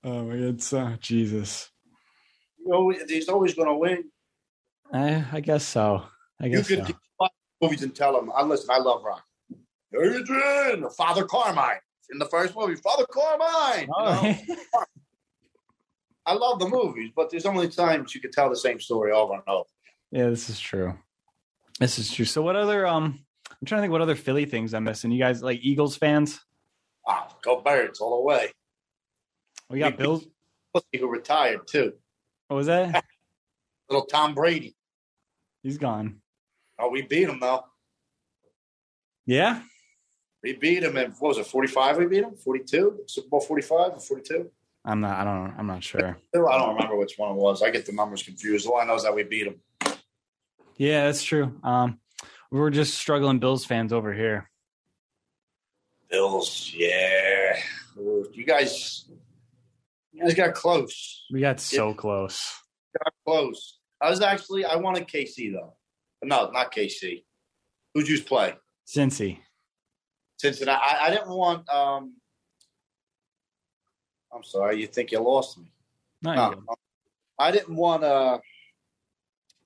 [0.04, 1.70] oh my god, so Jesus.
[2.58, 4.06] You know, he's always going to win.
[4.92, 6.06] I, I guess so.
[6.42, 6.94] I You guess could so.
[7.62, 9.24] Movies and tell them, I listen, I love rock.
[9.94, 11.80] Adrian, Father Carmine.
[12.12, 13.88] In the first movie, Father Carmine.
[13.88, 14.56] you Oh, know?
[16.26, 19.34] I love the movies, but there's only times you could tell the same story over
[19.34, 19.68] and over.
[20.12, 20.94] yeah, this is true.
[21.80, 22.26] This is true.
[22.26, 23.20] So what other um
[23.52, 25.12] I'm trying to think what other Philly things I'm missing.
[25.12, 26.40] You guys like Eagles fans?
[27.06, 28.52] Wow, go Birds all the way.
[29.70, 30.26] We got We- Bills.
[31.00, 31.94] Who retired too.
[32.48, 33.04] What was that?
[33.90, 34.76] Little Tom Brady.
[35.64, 36.22] He's gone.
[36.80, 37.64] Oh, we beat them though.
[39.26, 39.62] Yeah.
[40.42, 43.02] We beat them in what was it, 45 we beat them 42?
[43.08, 44.50] Super Bowl 45 or 42?
[44.86, 46.18] I'm not I don't I'm not sure.
[46.34, 47.62] I don't remember which one it was.
[47.62, 48.66] I get the numbers confused.
[48.66, 49.96] All I know is that we beat them.
[50.78, 51.60] Yeah, that's true.
[51.64, 52.00] Um
[52.52, 54.50] we're just struggling Bills fans over here.
[56.10, 57.58] Bills, yeah.
[57.96, 59.06] You guys,
[60.12, 61.26] you guys got close.
[61.32, 62.52] We got so close.
[62.98, 63.78] Got close.
[64.02, 65.76] I was actually, I wanted KC though.
[66.24, 67.24] No, not KC.
[67.94, 68.56] Who'd you play?
[68.88, 69.40] Cincy.
[70.38, 70.82] Cincinnati.
[70.84, 71.68] I, I didn't want.
[71.70, 72.16] um
[74.34, 74.80] I'm sorry.
[74.80, 75.72] You think you lost me?
[76.22, 76.64] No.
[77.40, 78.04] I didn't want.
[78.04, 78.40] uh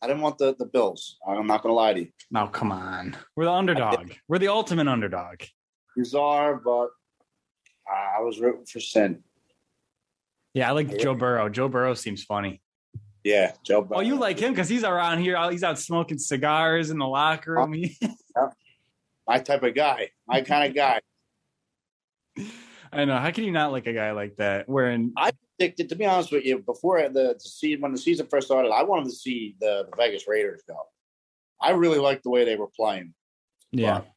[0.02, 1.18] I didn't want the the Bills.
[1.28, 2.10] I'm not going to lie to you.
[2.30, 3.16] no, come on.
[3.36, 4.12] We're the underdog.
[4.28, 5.42] We're the ultimate underdog.
[5.96, 6.90] Bizarre, but
[7.90, 9.24] I was rooting for Sin.
[10.54, 11.50] Yeah, I like Joe Burrow.
[11.50, 12.62] Joe Burrow seems funny.
[13.24, 13.88] Yeah, Joe.
[13.90, 15.38] Oh, you like him because he's around here.
[15.50, 17.74] He's out smoking cigars in the locker room.
[19.28, 21.00] my type of guy, my kind of guy.
[22.92, 23.18] I know.
[23.18, 24.68] How can you not like a guy like that?
[24.68, 28.28] Wearing I predicted, to be honest with you, before the, the season when the season
[28.28, 30.76] first started, I wanted to see the, the Vegas Raiders go.
[31.62, 33.14] I really liked the way they were playing.
[33.72, 34.08] yeah, But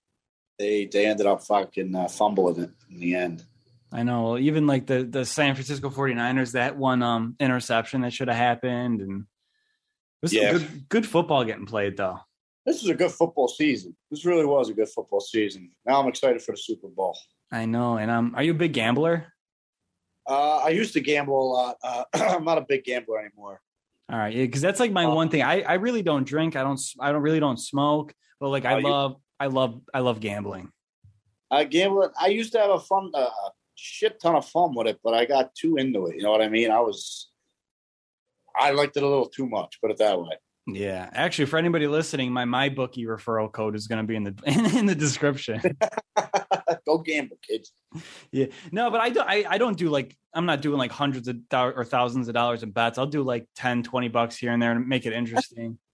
[0.58, 3.44] they they ended up fucking uh, fumbling it in the end.
[3.92, 4.36] I know.
[4.38, 9.00] Even like the the San Francisco 49ers, that one um interception that should have happened,
[9.00, 10.52] and it was Yeah.
[10.52, 12.18] good good football getting played though.
[12.64, 13.96] This is a good football season.
[14.10, 15.70] This really was a good football season.
[15.84, 17.16] Now I'm excited for the Super Bowl.
[17.52, 17.96] I know.
[17.96, 19.32] And um, are you a big gambler?
[20.28, 21.76] Uh, I used to gamble a lot.
[21.82, 23.60] Uh, I'm not a big gambler anymore.
[24.10, 25.42] All right, because that's like my Um, one thing.
[25.42, 26.56] I I really don't drink.
[26.56, 26.80] I don't.
[27.00, 28.14] I don't really don't smoke.
[28.40, 29.16] But like I you- love.
[29.38, 29.80] I love.
[29.94, 30.70] I love gambling.
[31.50, 32.10] I gamble.
[32.20, 33.28] I used to have a fun, uh,
[33.76, 36.16] shit ton of fun with it, but I got too into it.
[36.16, 36.70] You know what I mean?
[36.70, 37.28] I was,
[38.58, 39.78] I liked it a little too much.
[39.80, 40.30] Put it that way.
[40.68, 44.24] Yeah, actually, for anybody listening, my my bookie referral code is going to be in
[44.24, 44.34] the
[44.76, 45.60] in, the description.
[46.86, 47.72] Go gamble, kids.
[48.32, 49.28] yeah, no, but I don't.
[49.28, 52.34] I, I don't do like I'm not doing like hundreds of dollars or thousands of
[52.34, 52.98] dollars in bets.
[52.98, 55.78] I'll do like 10, 20 bucks here and there and make it interesting.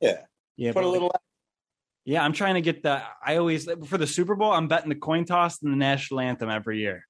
[0.00, 0.18] Yeah,
[0.56, 1.12] Yeah, put a like- little.
[2.04, 3.02] yeah, I'm trying to get the.
[3.24, 6.48] I always for the Super Bowl, I'm betting the coin toss and the national anthem
[6.50, 7.06] every year.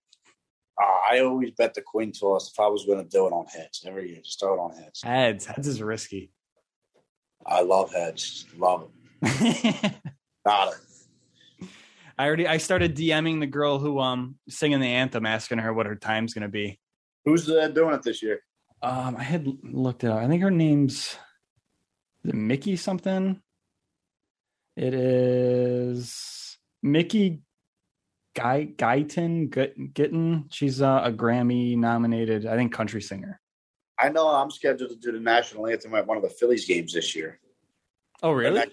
[0.82, 3.46] Uh, I always bet the coin toss if I was going to do it on
[3.46, 4.20] heads every year.
[4.22, 5.02] Just throw it on heads.
[5.02, 6.32] Heads, heads is risky.
[7.46, 8.46] I love heads.
[8.56, 8.88] Love
[9.22, 9.92] it.
[10.46, 11.68] Got it.
[12.18, 15.86] I already I started DMing the girl who um singing the anthem, asking her what
[15.86, 16.78] her time's gonna be.
[17.24, 18.40] Who's uh, doing it this year?
[18.82, 20.18] Um, I had looked it up.
[20.18, 21.16] I think her name's
[22.24, 23.40] is it Mickey something.
[24.76, 27.42] It is Mickey
[28.34, 29.50] Guy Guyton
[29.94, 30.46] Gittin.
[30.50, 33.40] She's uh, a Grammy nominated, I think, country singer.
[33.98, 36.92] I know I'm scheduled to do the national anthem at one of the Phillies games
[36.94, 37.38] this year.
[38.22, 38.64] Oh, really?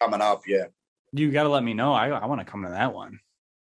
[0.00, 0.66] Coming up, yeah.
[1.12, 1.92] You got to let me know.
[1.92, 3.20] I I want to come to that one.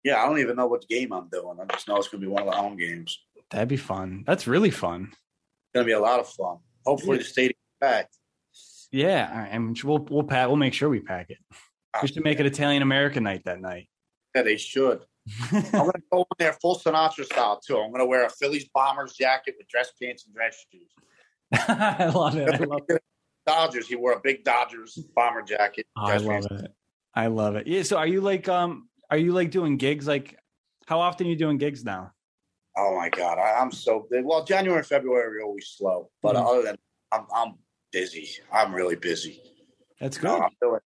[0.04, 1.58] Yeah, I don't even know what game I'm doing.
[1.60, 3.18] I just know it's going to be one of the home games.
[3.50, 4.24] That'd be fun.
[4.26, 5.08] That's really fun.
[5.10, 6.58] It's going to be a lot of fun.
[6.86, 7.22] Hopefully, Yeah.
[7.22, 8.16] the stadium packed.
[8.90, 10.46] Yeah, right, and we'll we'll pack.
[10.48, 11.38] We'll make sure we pack it.
[12.00, 13.88] We should make it Italian American night that night.
[14.38, 15.04] Yeah, they should.
[15.52, 17.76] I'm going to go in there full Sinatra style too.
[17.76, 20.92] I'm going to wear a Phillies Bombers jacket with dress pants and dress shoes.
[21.68, 22.48] I love it.
[22.48, 23.02] I love it.
[23.44, 23.88] Dodgers.
[23.88, 25.86] He wore a big Dodgers bomber jacket.
[25.96, 26.62] Oh, I love pants.
[26.62, 26.74] it.
[27.14, 27.66] I love it.
[27.66, 27.82] Yeah.
[27.82, 30.06] So are you like um are you like doing gigs?
[30.06, 30.38] Like
[30.86, 32.12] how often are you doing gigs now?
[32.76, 34.24] Oh my God, I, I'm so big.
[34.24, 34.44] well.
[34.44, 36.46] January and February are always slow, but Mhm.
[36.46, 36.76] other than
[37.10, 37.54] I'm, I'm
[37.90, 38.28] busy.
[38.52, 39.42] I'm really busy.
[40.00, 40.28] That's good.
[40.28, 40.80] know, I'm doing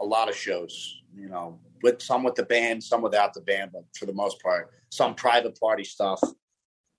[0.00, 1.00] a lot of shows.
[1.14, 4.42] You know, with some with the band, some without the band, but for the most
[4.42, 6.20] part, some private party stuff.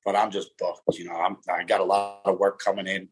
[0.06, 0.98] But I'm just booked.
[0.98, 3.08] You know, I'm I got a lot of work coming in.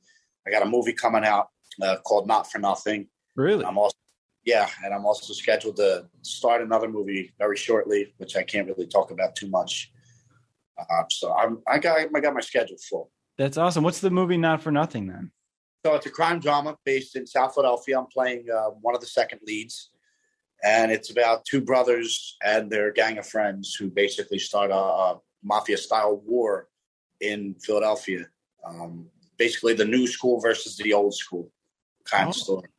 [0.48, 1.50] I got a movie coming out
[1.82, 3.08] uh, called Not for Nothing.
[3.36, 3.65] Really?
[3.65, 3.96] I'm also
[4.46, 8.88] yeah, and I'm also scheduled to start another movie very shortly, which I can't really
[8.88, 9.91] talk about too much.
[10.78, 13.12] Uh, so I'm I got I got my schedule full.
[13.38, 13.84] That's awesome.
[13.84, 15.32] What's the movie Not for Nothing then?
[15.86, 18.00] So it's a crime drama based in South Philadelphia.
[18.00, 19.89] I'm playing uh, one of the second leads,
[20.63, 25.19] and it's about two brothers and their gang of friends who basically start a, a
[25.43, 26.69] mafia style war
[27.19, 28.26] in Philadelphia.
[28.65, 31.52] Um, basically, the new school versus the old school
[32.06, 32.30] kind Oh.
[32.30, 32.69] of story.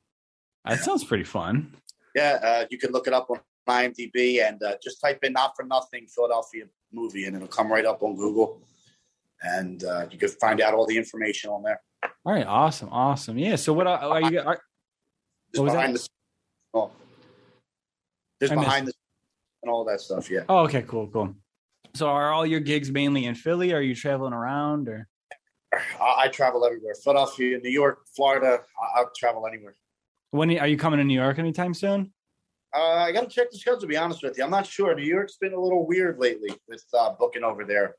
[0.64, 1.76] That sounds pretty fun.
[2.14, 5.52] Yeah, uh, you can look it up on IMDb and uh, just type in "Not
[5.56, 8.62] for Nothing" Philadelphia movie, and it'll come right up on Google,
[9.42, 11.82] and uh, you can find out all the information on there.
[12.24, 13.38] All right, awesome, awesome.
[13.38, 13.56] Yeah.
[13.56, 14.40] So what are, are you?
[14.40, 14.60] Are,
[15.52, 16.00] Just What was behind that?
[16.00, 16.08] the.
[16.78, 16.90] Oh.
[18.40, 18.92] Just I missed behind the
[19.62, 20.30] and all that stuff.
[20.30, 20.44] Yeah.
[20.48, 21.34] oh, okay, cool, cool.
[21.94, 23.72] So are all your gigs mainly in Philly?
[23.72, 25.08] Are you traveling around or?
[26.00, 26.94] I, I travel everywhere.
[27.02, 28.60] Philadelphia, New York, Florida.
[28.80, 29.76] I, I'll travel anywhere.
[30.30, 32.12] When are you coming to New York anytime soon?
[32.76, 33.80] Uh, I got to check the schedule.
[33.80, 34.94] To be honest with you, I'm not sure.
[34.94, 37.94] New York's been a little weird lately with uh, booking over there.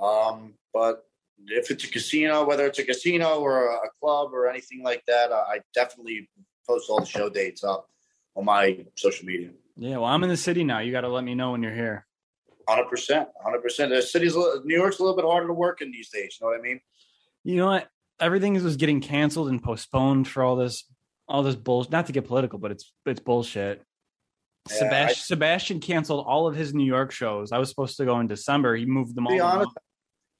[0.00, 1.07] Um, but
[1.46, 5.02] if it's a casino, whether it's a casino or a, a club or anything like
[5.06, 6.28] that, uh, I definitely
[6.66, 7.88] post all the show dates up
[8.36, 9.50] on my social media.
[9.76, 9.96] Yeah.
[9.98, 10.80] Well, I'm in the city now.
[10.80, 12.06] You got to let me know when you're here.
[12.68, 13.90] Hundred percent, hundred percent.
[13.90, 16.36] The city's New York's a little bit harder to work in these days.
[16.38, 16.80] You know what I mean?
[17.44, 17.88] You know what?
[18.20, 20.84] Everything is was getting canceled and postponed for all this,
[21.28, 21.92] all this bullshit.
[21.92, 23.82] Not to get political, but it's it's bullshit.
[24.68, 27.52] Yeah, Sebastian, I- Sebastian canceled all of his New York shows.
[27.52, 28.76] I was supposed to go in December.
[28.76, 29.40] He moved them all.
[29.40, 29.70] honest.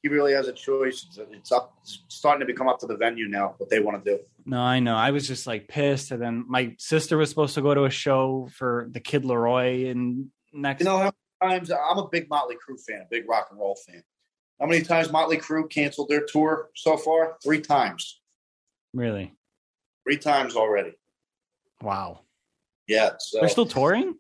[0.02, 1.06] He really has a choice.
[1.08, 4.04] It's, it's up, it's starting to become up to the venue now what they want
[4.04, 4.22] to do.
[4.46, 4.94] No, I know.
[4.94, 6.12] I was just like pissed.
[6.12, 9.90] And then my sister was supposed to go to a show for the Kid LAROI
[9.90, 10.80] and next.
[10.80, 13.58] You know how many times I'm a big Motley Crue fan, a big rock and
[13.58, 14.02] roll fan.
[14.61, 17.37] How many times Motley Crue canceled their tour so far?
[17.42, 18.20] Three times.
[18.94, 19.34] really?
[20.04, 20.92] Three times already.
[21.82, 22.20] Wow.
[22.87, 23.11] Yeah.
[23.18, 24.14] So They're still touring?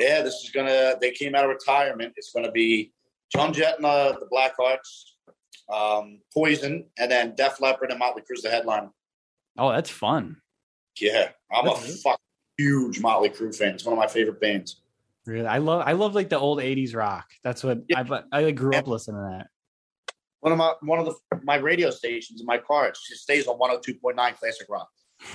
[0.00, 0.96] yeah, this is gonna.
[1.00, 2.14] They came out of retirement.
[2.16, 2.92] It's gonna be
[3.34, 5.04] Joan Jett and uh, the Blackhearts,
[5.72, 8.90] um, Poison, and then Def Leppard and Motley Crue's the headline.
[9.56, 10.36] Oh, that's fun.
[11.00, 11.98] Yeah, I'm That's a good.
[12.00, 12.20] fuck
[12.56, 13.74] huge Motley Crue fan.
[13.74, 14.80] It's one of my favorite bands.
[15.26, 17.26] Really, I love I love like the old '80s rock.
[17.44, 18.02] That's what Yeah.
[18.32, 19.46] I I grew up listening to that.
[20.40, 21.14] One of my one of the
[21.44, 24.88] my radio stations in my car it just stays on 102.9 classic rock.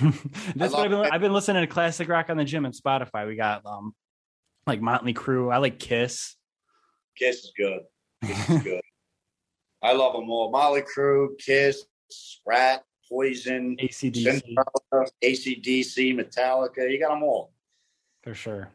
[0.56, 1.00] That's what I've been.
[1.12, 3.26] I've been listening to classic rock on the gym and Spotify.
[3.26, 3.94] We got um
[4.66, 5.52] like Motley Crue.
[5.52, 6.34] I like Kiss.
[7.16, 7.80] Kiss is good.
[8.24, 8.80] Kiss is good.
[9.82, 10.52] I love them all.
[10.52, 11.84] Mötley Crüe, Kiss,
[12.46, 14.54] Ratt, Poison, ACDC
[15.22, 16.90] ACDC, Metallica.
[16.90, 17.52] You got them all.
[18.22, 18.70] for sure.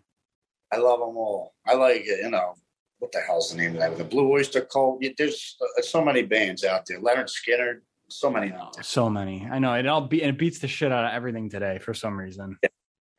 [0.71, 1.55] I love them all.
[1.65, 2.05] I like.
[2.05, 2.53] You know
[2.99, 3.97] what the hell's the name of that?
[3.97, 5.03] The Blue Oyster Cult.
[5.17, 6.99] There's uh, so many bands out there.
[6.99, 7.79] Lynyrd Skynyrd.
[8.11, 8.51] So many.
[8.81, 9.47] So many.
[9.51, 10.01] I know it all.
[10.01, 12.57] Be, and it beats the shit out of everything today for some reason.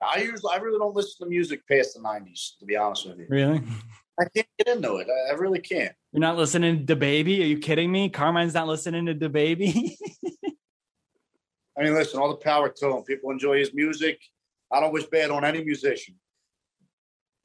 [0.02, 2.58] I usually I really don't listen to music past the '90s.
[2.60, 3.62] To be honest with you, Really?
[4.20, 5.08] I can't get into it.
[5.08, 5.92] I, I really can't.
[6.12, 7.40] You're not listening to DaBaby?
[7.40, 8.08] Are you kidding me?
[8.10, 9.92] Carmine's not listening to DaBaby.
[11.78, 13.02] I mean, listen, all the power to him.
[13.04, 14.20] People enjoy his music.
[14.70, 16.14] I don't wish bad on any musician,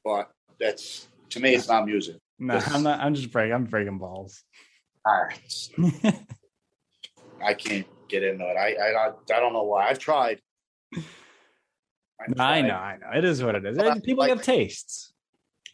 [0.04, 2.16] but that's to me, it's not music.
[2.38, 3.00] no, I'm not.
[3.00, 3.54] I'm just breaking.
[3.54, 4.44] I'm breaking balls.
[5.04, 5.68] All right,
[7.44, 8.56] I can't get into it.
[8.56, 9.88] I I, I don't know why.
[9.88, 10.40] I've tried.
[10.94, 12.74] I've I know.
[12.74, 13.18] I know.
[13.18, 13.76] It is what it is.
[14.02, 15.12] People like- have tastes.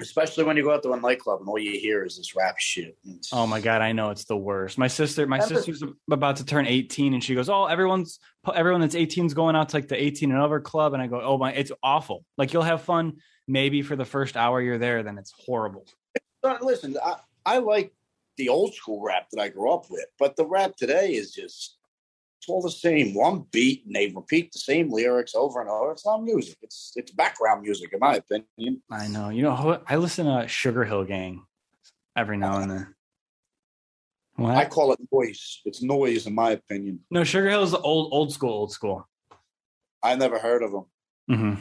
[0.03, 2.59] Especially when you go out to a nightclub and all you hear is this rap
[2.59, 2.97] shit.
[3.05, 4.77] It's- Oh my god, I know it's the worst.
[4.77, 8.19] My sister, my sister's about to turn 18, and she goes, "Oh, everyone's
[8.55, 11.07] everyone that's 18 is going out to like the 18 and over club." And I
[11.07, 12.25] go, "Oh my, it's awful.
[12.37, 15.87] Like you'll have fun maybe for the first hour you're there, then it's horrible."
[16.45, 17.93] Uh, listen, I, I like
[18.37, 21.77] the old school rap that I grew up with, but the rap today is just
[22.43, 23.15] it's all the same.
[23.15, 25.93] One beat and they repeat the same lyrics over and over.
[25.93, 26.57] It's not music.
[26.61, 28.83] It's it's background music, in my opinion.
[28.91, 29.29] I know.
[29.29, 31.45] You know, I listen to Sugar Hill Gang
[32.17, 32.95] every now and then.
[34.35, 34.57] What?
[34.57, 35.61] I call it noise.
[35.65, 37.01] It's noise, in my opinion.
[37.13, 39.09] no, Sugar Hill is old, old school, old school.
[40.03, 40.87] I never heard of them.
[41.29, 41.55] hmm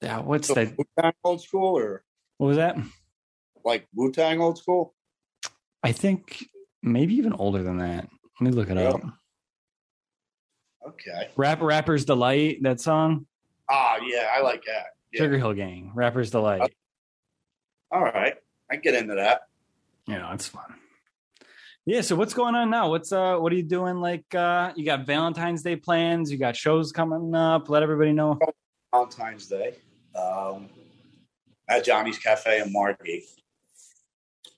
[0.00, 0.20] Yeah.
[0.20, 0.78] What's So that?
[0.78, 2.04] Wu-Tang old school or
[2.38, 2.76] What was that?
[3.64, 4.94] like Wu Tang old school?
[5.82, 6.46] I think
[6.84, 8.08] maybe even older than that.
[8.40, 9.00] Let me look it up.
[10.90, 11.28] Okay.
[11.36, 13.26] Rap Rapper's Delight, that song.
[13.68, 14.86] Ah, yeah, I like that.
[15.12, 15.22] Yeah.
[15.22, 16.72] Sugar Hill Gang, Rapper's Delight.
[17.92, 18.34] All right,
[18.70, 19.42] I get into that.
[20.06, 20.74] You know, it's fun.
[21.86, 22.90] Yeah, so what's going on now?
[22.90, 24.00] What's uh what are you doing?
[24.00, 28.38] Like uh you got Valentine's Day plans, you got shows coming up, let everybody know.
[28.92, 29.76] Valentine's Day
[30.14, 30.68] um,
[31.68, 33.24] at Johnny's Cafe in Margate.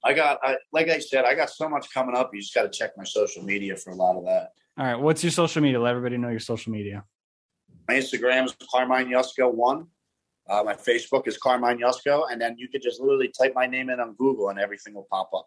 [0.05, 2.31] I got, I, like I said, I got so much coming up.
[2.35, 4.53] You just got to check my social media for a lot of that.
[4.78, 5.78] All right, what's your social media?
[5.78, 7.04] Let everybody know your social media.
[7.88, 9.87] My Instagram is Carmine Yusko one.
[10.48, 13.90] Uh, my Facebook is Carmine Yusko, and then you could just literally type my name
[13.90, 15.46] in on Google, and everything will pop up.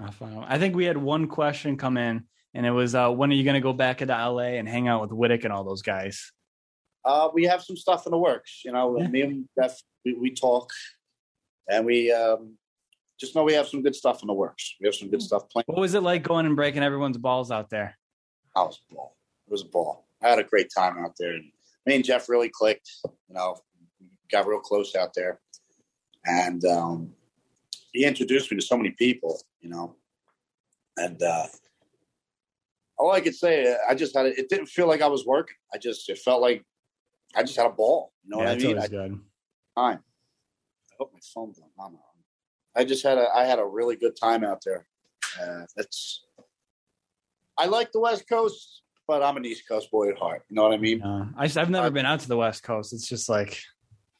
[0.00, 0.44] Oh.
[0.46, 3.44] I think we had one question come in, and it was uh when are you
[3.44, 6.32] gonna go back into LA and hang out with Wittek and all those guys?
[7.04, 8.62] Uh, we have some stuff in the works.
[8.64, 9.06] You know, Yeah.
[9.08, 10.70] me and Jeff, we, we talk,
[11.70, 12.56] and we um,
[13.20, 14.74] just know we have some good stuff in the works.
[14.80, 15.66] We have some good stuff planned.
[15.66, 17.96] What was it like going and breaking everyone's balls out there?
[18.56, 19.16] I was a ball.
[19.46, 20.06] It was a ball.
[20.22, 21.34] I had a great time out there.
[21.34, 21.44] And
[21.86, 22.90] me and Jeff really clicked.
[23.04, 23.56] You know,
[24.30, 25.40] got real close out there,
[26.24, 27.12] and um,
[27.92, 29.40] he introduced me to so many people.
[29.60, 29.96] You know,
[30.96, 31.46] and uh,
[32.96, 34.26] all I could say, I just had.
[34.26, 35.56] It it didn't feel like I was working.
[35.72, 36.64] I just it felt like
[37.36, 38.12] I just had a ball.
[38.24, 38.78] You know yeah, what I mean?
[38.78, 39.20] I, good.
[39.76, 40.00] time.
[40.90, 41.94] I hope my phone's on.
[41.94, 42.80] I.
[42.80, 44.86] I just had a I had a really good time out there.
[45.40, 46.24] Uh, that's
[47.56, 50.42] I like the West Coast, but I'm an East Coast boy at heart.
[50.48, 51.02] You know what I mean?
[51.02, 52.92] Uh, I, have never been out to the West Coast.
[52.92, 53.52] It's just like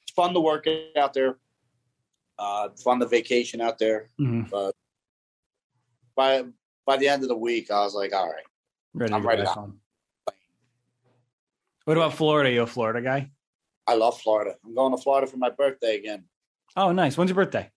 [0.02, 0.66] It's fun to work
[0.96, 1.38] out there.
[2.38, 4.10] Uh, fun to vacation out there.
[4.20, 4.72] mhm,
[6.16, 6.44] By
[6.86, 8.42] by the end of the week, I was like, all right,
[8.92, 9.44] ready I'm ready.
[11.84, 12.50] What about Florida?
[12.50, 13.30] You a Florida guy?
[13.86, 14.56] I love Florida.
[14.64, 16.24] I'm going to Florida for my birthday again,
[16.76, 17.16] Oh, nice.
[17.16, 17.70] When's your birthday?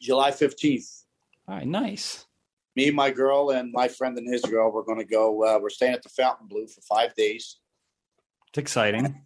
[0.00, 1.02] July 15th.
[1.48, 2.26] All right, nice.
[2.74, 5.44] Me, and my girl, and my friend and his girl, we're going to go.
[5.44, 7.58] Uh, we're staying at the Fontainebleau for five days.
[8.48, 9.24] It's exciting.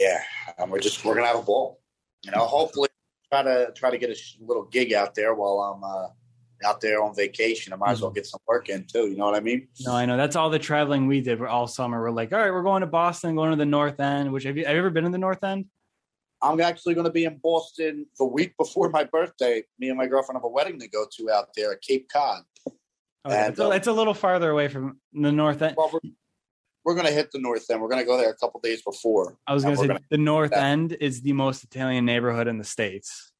[0.00, 0.22] yeah,
[0.58, 1.80] and we're just we're gonna have a ball.
[2.22, 2.88] You know, hopefully
[3.32, 6.08] try to try to get a little gig out there while I'm uh,
[6.68, 7.72] out there on vacation.
[7.72, 9.08] I might as well get some work in too.
[9.08, 9.68] You know what I mean?
[9.80, 10.16] No, I know.
[10.16, 11.40] That's all the traveling we did.
[11.40, 12.00] We're all summer.
[12.00, 14.32] We're like, all right, we're going to Boston, going to the North End.
[14.32, 15.66] Which have you, have you ever been in the North End?
[16.42, 19.62] I'm actually going to be in Boston the week before my birthday.
[19.78, 22.42] Me and my girlfriend have a wedding to go to out there at Cape Cod.
[23.24, 23.30] Oh.
[23.30, 25.74] And, it's, a, uh, it's a little farther away from the North End.
[25.76, 26.10] Well, we're,
[26.84, 27.80] we're going to hit the North End.
[27.80, 29.36] We're going to go there a couple days before.
[29.46, 30.52] I was going to say the North.
[30.52, 33.32] End is the most Italian neighborhood in the states.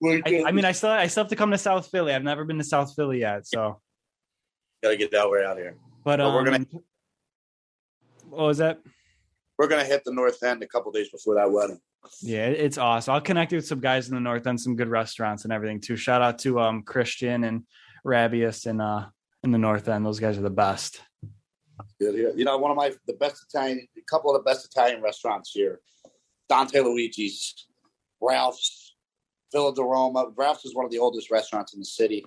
[0.00, 2.12] We I, I mean, I still I still have to come to South Philly.
[2.12, 3.46] I've never been to South Philly yet.
[3.46, 3.80] So,
[4.82, 5.76] got to get that way out here.
[6.04, 6.66] but But um, we're gonna-
[8.28, 8.80] what was that?
[9.58, 11.80] we're gonna hit the North End a couple days before that wedding.
[12.20, 13.14] Yeah, it's awesome.
[13.14, 15.80] I'll connect you with some guys in the north end, some good restaurants and everything
[15.80, 15.96] too.
[15.96, 17.64] Shout out to um Christian and
[18.06, 19.06] Rabius and uh
[19.42, 20.06] in the north end.
[20.06, 21.00] Those guys are the best.
[22.00, 22.32] Good here.
[22.34, 25.50] You know, one of my the best Italian, a couple of the best Italian restaurants
[25.52, 25.80] here.
[26.48, 27.66] Dante Luigi's,
[28.20, 28.94] Ralph's,
[29.52, 30.26] Villa di Roma.
[30.36, 32.24] Ralph's is one of the oldest restaurants in the city.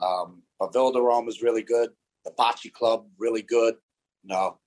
[0.00, 1.90] Um, but Villa di Roma is really good.
[2.24, 3.76] The Bocce Club, really good.
[4.24, 4.58] No,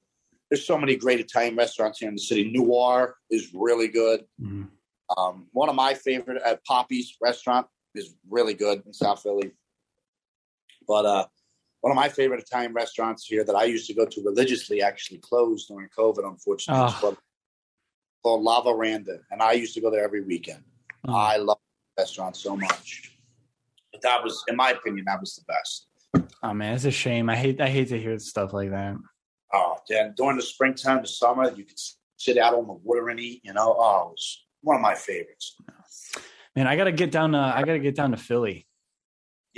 [0.50, 2.52] there's so many great Italian restaurants here in the city.
[2.52, 4.26] Noir is really good.
[4.42, 4.70] Mhm.
[5.18, 9.52] Um, one of my favorite at Poppy's restaurant is really good in South Philly.
[10.90, 11.26] But uh,
[11.82, 15.20] one of my favorite Italian restaurants here that I used to go to religiously actually
[15.20, 16.84] closed during COVID, unfortunately.
[16.84, 16.98] Oh.
[17.00, 17.18] called,
[18.24, 20.64] called La Veranda, and I used to go there every weekend.
[21.08, 21.14] Oh.
[21.14, 21.60] I love
[21.96, 23.16] the restaurant so much.
[23.94, 25.86] But that was, in my opinion, that was the best.
[26.42, 27.30] Oh man, it's a shame.
[27.30, 28.96] I hate I hate to hear stuff like that.
[29.54, 31.80] Oh, then during the springtime, the summer, you could
[32.18, 33.42] sit out on the water and eat.
[33.44, 35.56] You know, oh, it was one of my favorites.
[36.56, 38.66] Man, I gotta get down to I gotta get down to Philly.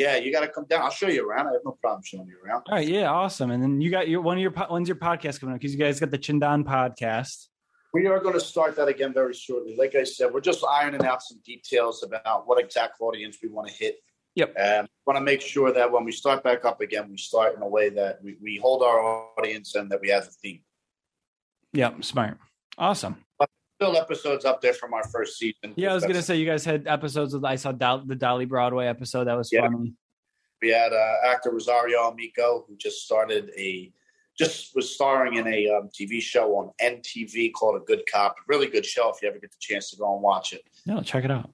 [0.02, 0.82] Yeah, you got to come down.
[0.82, 1.48] I'll show you around.
[1.48, 2.64] I have no problem showing you around.
[2.68, 3.52] All right, yeah, awesome.
[3.52, 5.62] And then you got your one of your when's your podcast coming up?
[5.62, 7.48] Because you guys got the Chin Don podcast.
[7.94, 9.76] We are going to start that again very shortly.
[9.78, 13.68] Like I said, we're just ironing out some details about what exact audience we want
[13.68, 13.98] to hit.
[14.34, 14.54] Yep.
[14.58, 17.62] And want to make sure that when we start back up again, we start in
[17.62, 19.00] a way that we, we hold our
[19.38, 20.62] audience and that we have a theme.
[21.74, 22.38] Yep, smart,
[22.78, 23.18] awesome.
[23.82, 25.74] Still episodes up there from our first season.
[25.76, 28.46] Yeah, I was gonna say you guys had episodes of I saw Dol- the Dolly
[28.46, 29.24] Broadway episode.
[29.24, 29.62] That was Yeah.
[29.62, 29.96] funny.
[30.62, 33.92] We had uh, actor Rosario Amico, who just started a,
[34.38, 38.36] just was starring in a um, TV show on NTV called A Good Cop.
[38.48, 40.62] Really good show if you ever get the chance to go and watch it.
[40.86, 41.50] No, check it out.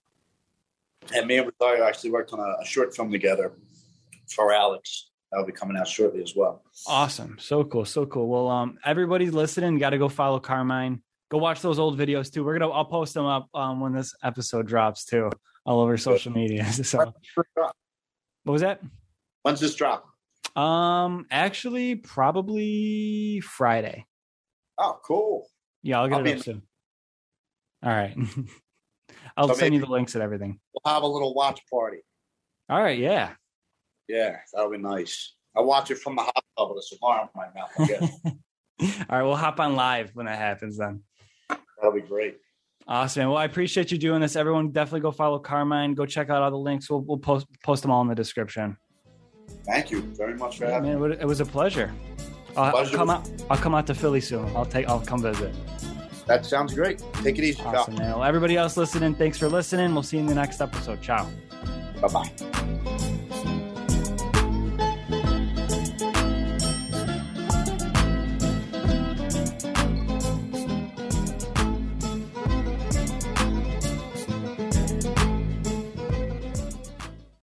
[1.16, 3.54] And me and Rosario actually worked on a, a short film together
[4.30, 5.12] for Alex.
[5.32, 6.62] That'll be coming out shortly as well.
[6.88, 7.38] Awesome.
[7.40, 7.86] So cool.
[7.86, 8.28] So cool.
[8.28, 9.78] Well, um, everybody's listening.
[9.80, 11.02] Got to go follow Carmine.
[11.30, 12.44] Go watch those old videos too.
[12.44, 12.72] We're gonna.
[12.72, 15.30] I'll post them up um, when this episode drops too,
[15.66, 16.66] all over social media.
[16.72, 17.74] So, what
[18.54, 18.82] was that?
[19.44, 20.08] When's this drop?
[20.56, 24.06] Um, actually, probably Friday.
[24.78, 25.48] Oh, cool.
[25.84, 26.62] Yeah, I'll get I'll it up in- soon.
[27.84, 28.16] All right.
[29.38, 30.60] I'll So send you the links and everything.
[30.74, 32.00] We'll have a little watch party.
[32.70, 32.98] All right.
[32.98, 33.32] Yeah.
[34.08, 35.36] Yeah, that'll be nice.
[35.56, 37.72] I watch it from the hot tub with a cigar in my mouth.
[37.78, 38.20] I guess.
[39.10, 39.24] All right.
[39.24, 41.04] We'll hop on live when that happens then.
[41.88, 42.38] That'll be great.
[42.88, 43.28] Awesome.
[43.28, 44.36] Well, I appreciate you doing this.
[44.36, 45.94] Everyone, definitely go follow Carmine.
[45.94, 46.90] Go check out all the links.
[46.90, 48.78] We'll, we'll post post them all in the description.
[49.66, 51.18] Thank you very much for Yeah, having man, me.
[51.20, 51.92] it was a pleasure.
[52.56, 53.30] I'll, I'll come out.
[53.50, 54.46] I'll come out to Philly soon.
[54.56, 54.88] I'll take.
[54.88, 55.54] I'll come visit.
[56.28, 57.02] That sounds great.
[57.24, 57.96] Take it easy, Awesome.
[57.96, 59.94] Well, everybody else listening, thanks for listening.
[59.94, 61.02] We'll see you in the next episode.
[61.02, 61.28] Ciao.
[62.02, 62.57] Bye bye.